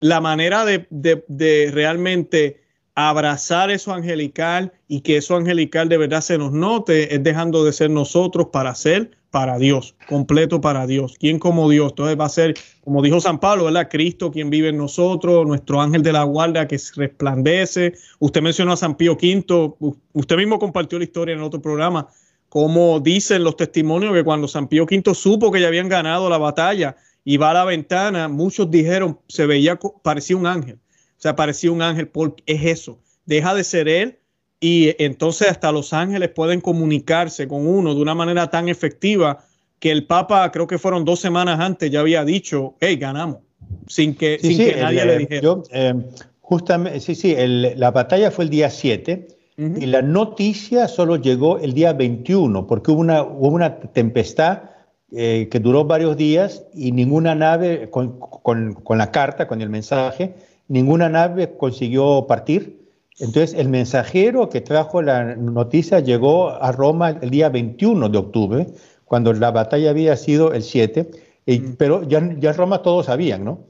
[0.00, 2.60] la manera de, de realmente
[2.94, 7.72] abrazar eso angelical y que eso angelical de verdad se nos note es dejando de
[7.72, 11.16] ser nosotros para ser para Dios, completo para Dios.
[11.18, 11.92] ¿Quién como Dios?
[11.92, 13.88] Entonces va a ser, como dijo San Pablo, ¿verdad?
[13.90, 17.94] Cristo quien vive en nosotros, nuestro ángel de la guarda que resplandece.
[18.18, 19.74] Usted mencionó a San Pío V,
[20.12, 22.08] usted mismo compartió la historia en otro programa,
[22.48, 26.38] como dicen los testimonios que cuando San Pío V supo que ya habían ganado la
[26.38, 30.76] batalla y va a la ventana, muchos dijeron, se veía, parecía un ángel.
[31.18, 33.00] O sea, parecía un ángel, porque es eso.
[33.26, 34.18] Deja de ser él
[34.60, 39.44] y entonces hasta los ángeles pueden comunicarse con uno de una manera tan efectiva
[39.78, 43.38] que el Papa, creo que fueron dos semanas antes, ya había dicho, hey, ganamos,
[43.86, 45.56] sin que, sin que nadie le dijera.
[45.70, 45.94] Eh,
[46.40, 51.72] justamente, sí, sí, la batalla fue el día 7 y la noticia solo llegó el
[51.74, 54.62] día 21 porque hubo una, hubo una tempestad
[55.10, 59.68] eh, que duró varios días y ninguna nave, con, con, con la carta, con el
[59.68, 60.34] mensaje,
[60.68, 62.87] ninguna nave consiguió partir
[63.20, 68.66] entonces, el mensajero que trajo la noticia llegó a Roma el día 21 de octubre,
[69.04, 71.10] cuando la batalla había sido el 7,
[71.46, 71.72] mm.
[71.76, 73.66] pero ya, ya en Roma todos sabían, ¿no?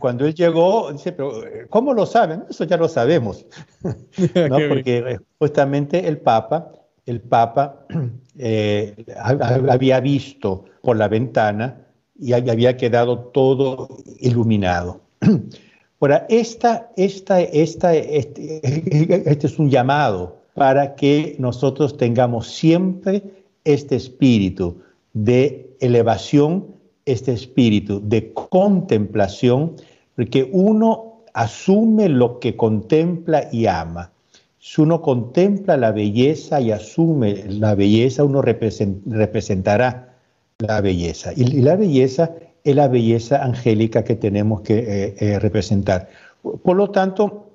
[0.00, 1.32] Cuando él llegó, dice, pero
[1.70, 2.44] ¿cómo lo saben?
[2.50, 3.46] Eso ya lo sabemos,
[3.84, 4.58] ¿no?
[4.68, 6.72] Porque eh, justamente el Papa,
[7.06, 7.86] el Papa
[8.38, 11.86] eh, había visto por la ventana
[12.18, 15.00] y había quedado todo iluminado.
[16.02, 18.60] Ahora, esta, esta, esta, este,
[19.30, 23.22] este es un llamado para que nosotros tengamos siempre
[23.64, 24.78] este espíritu
[25.12, 26.66] de elevación,
[27.06, 29.76] este espíritu de contemplación,
[30.16, 34.10] porque uno asume lo que contempla y ama.
[34.58, 40.16] Si uno contempla la belleza y asume la belleza, uno representará
[40.58, 41.32] la belleza.
[41.36, 42.32] Y la belleza
[42.64, 46.08] es la belleza angélica que tenemos que eh, eh, representar.
[46.42, 47.50] Por lo tanto,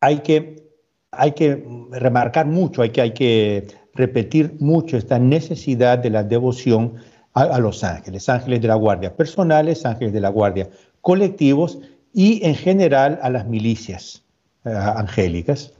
[0.00, 0.68] hay que,
[1.10, 6.94] hay que remarcar mucho, hay que, hay que repetir mucho esta necesidad de la devoción
[7.32, 10.68] a, los ángeles, ángeles de la guardia personales, ángeles de la guardia
[11.00, 11.80] colectivos
[12.12, 14.22] y en general a las milicias
[14.64, 15.72] eh, angélicas,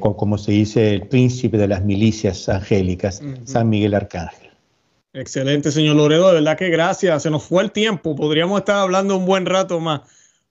[0.00, 4.47] como se dice el príncipe de las milicias angélicas, San Miguel Arcángel.
[5.18, 6.28] Excelente, señor Loredo.
[6.28, 7.24] De verdad que gracias.
[7.24, 8.14] Se nos fue el tiempo.
[8.14, 10.02] Podríamos estar hablando un buen rato más,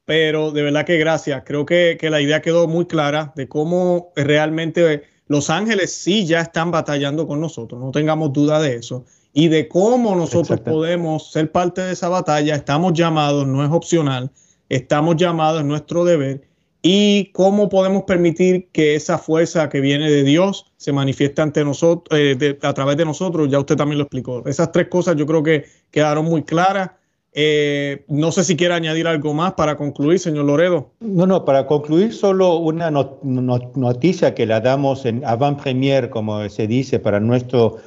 [0.03, 1.43] pero de verdad que gracias.
[1.45, 6.71] Creo que, la idea quedó muy clara de cómo realmente los ángeles sí ya están
[6.71, 7.79] batallando con nosotros.
[7.79, 9.05] No tengamos duda de eso.
[9.31, 12.55] Y de cómo nosotros podemos ser parte de esa batalla.
[12.55, 14.31] Estamos llamados, no es opcional.
[14.67, 16.46] Estamos llamados, es nuestro deber.
[16.81, 22.17] Y cómo podemos permitir que esa fuerza que viene de Dios se manifieste ante nosotros,
[22.17, 23.49] eh, a través de nosotros.
[23.49, 24.43] Ya usted también lo explicó.
[24.45, 26.91] Esas tres cosas yo creo que quedaron muy claras.
[27.33, 30.91] Eh, no sé si quiere añadir algo más para concluir, señor Loredo.
[30.99, 36.67] No, no, para concluir solo una noticia que la damos en avant premier, como se
[36.67, 37.77] dice, para nuestro,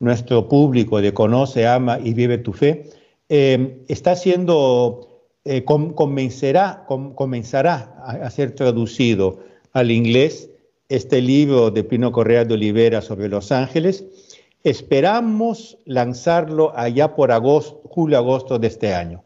[0.00, 2.88] nuestro público de Conoce, Ama y Vive tu Fe.
[3.28, 5.13] Eh, está siendo
[5.46, 9.40] eh, comenzará, comenzará a, ser traducido
[9.74, 10.48] al inglés
[10.88, 14.04] este libro de Pino Correa de Olivera sobre Los Ángeles.
[14.62, 19.22] Esperamos lanzarlo allá por agosto, julio-agosto de este año.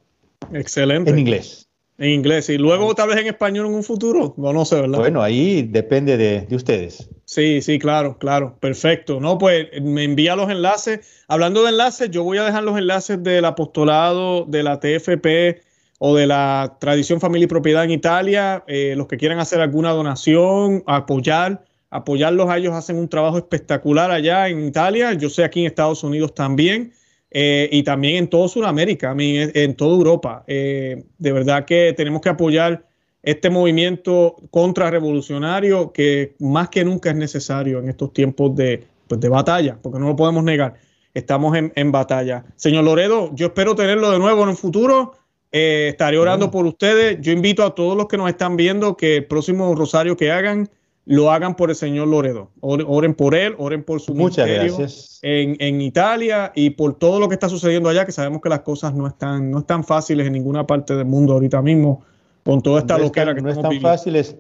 [0.53, 1.11] Excelente.
[1.11, 1.69] En inglés.
[1.99, 2.49] En inglés.
[2.49, 4.35] Y luego tal vez en español en un futuro.
[4.37, 4.99] No, no sé, ¿verdad?
[4.99, 7.09] Bueno, ahí depende de, de, ustedes.
[7.27, 8.57] Sí, sí, claro, claro.
[8.59, 9.21] Perfecto.
[9.21, 11.25] No, pues me envía los enlaces.
[11.29, 15.68] Hablando de enlaces, yo voy a dejar los enlaces del apostolado de la TFP
[15.99, 19.91] o de la tradición familia y propiedad en Italia, eh, los que quieran hacer alguna
[19.91, 25.61] donación, apoyar, apoyarlos a ellos hacen un trabajo espectacular allá en Italia, yo sé aquí
[25.61, 26.93] en Estados Unidos también,
[27.31, 30.45] eh, y también en toda Sudamérica, en toda Europa.
[30.47, 32.87] Eh, de verdad que tenemos que apoyar
[33.23, 39.29] este movimiento contrarrevolucionario que más que nunca es necesario en estos tiempos de, pues, de
[39.29, 40.75] batalla, porque no lo podemos negar.
[41.13, 42.45] Estamos en, en batalla.
[42.57, 45.15] Señor Loredo, yo espero tenerlo de nuevo en el futuro
[45.53, 47.19] eh, estaré orando por ustedes.
[47.21, 50.69] Yo invito a todos los que nos están viendo que el próximo rosario que hagan
[51.09, 52.51] lo hagan por el señor Loredo.
[52.61, 55.21] Oren por él, oren por su Muchas gracias.
[55.23, 58.61] En, en, Italia y por todo lo que está sucediendo allá, que sabemos que las
[58.61, 62.05] cosas no están, no están fáciles en ninguna parte del mundo ahorita mismo,
[62.45, 64.37] con toda esta no loquera que no están fáciles.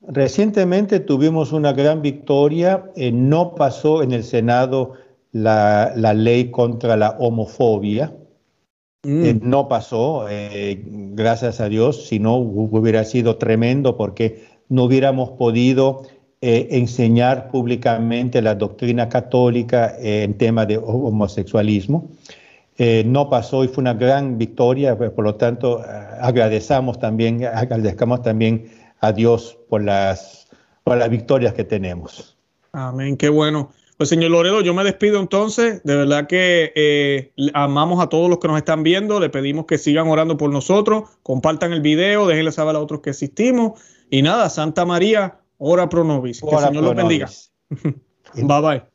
[0.00, 2.84] Recientemente tuvimos una gran victoria.
[2.94, 4.92] Eh, no pasó en el Senado
[5.32, 8.12] la, la ley contra la homofobia.
[9.04, 9.48] Eh, mm.
[9.48, 16.02] no pasó, eh, gracias a Dios, si no hubiera sido tremendo porque no hubiéramos podido
[16.40, 22.10] eh, enseñar públicamente la doctrina católica en tema de homosexualismo.
[23.04, 25.82] no pasó y fue una gran victoria, pues, por lo tanto
[26.20, 30.46] agradecemos también, agradezcamos también a Dios por las,
[30.84, 32.36] por las victorias que tenemos.
[32.72, 33.72] Amén, qué bueno.
[34.02, 35.80] Pues señor Loredo, yo me despido entonces.
[35.84, 39.20] De verdad que eh, amamos a todos los que nos están viendo.
[39.20, 43.10] Le pedimos que sigan orando por nosotros, compartan el video, déjenle saber a otros que
[43.10, 43.80] existimos.
[44.10, 46.40] Y nada, Santa María, ora pro nobis.
[46.40, 47.30] Que el Señor los bendiga.
[48.34, 48.91] bye bye.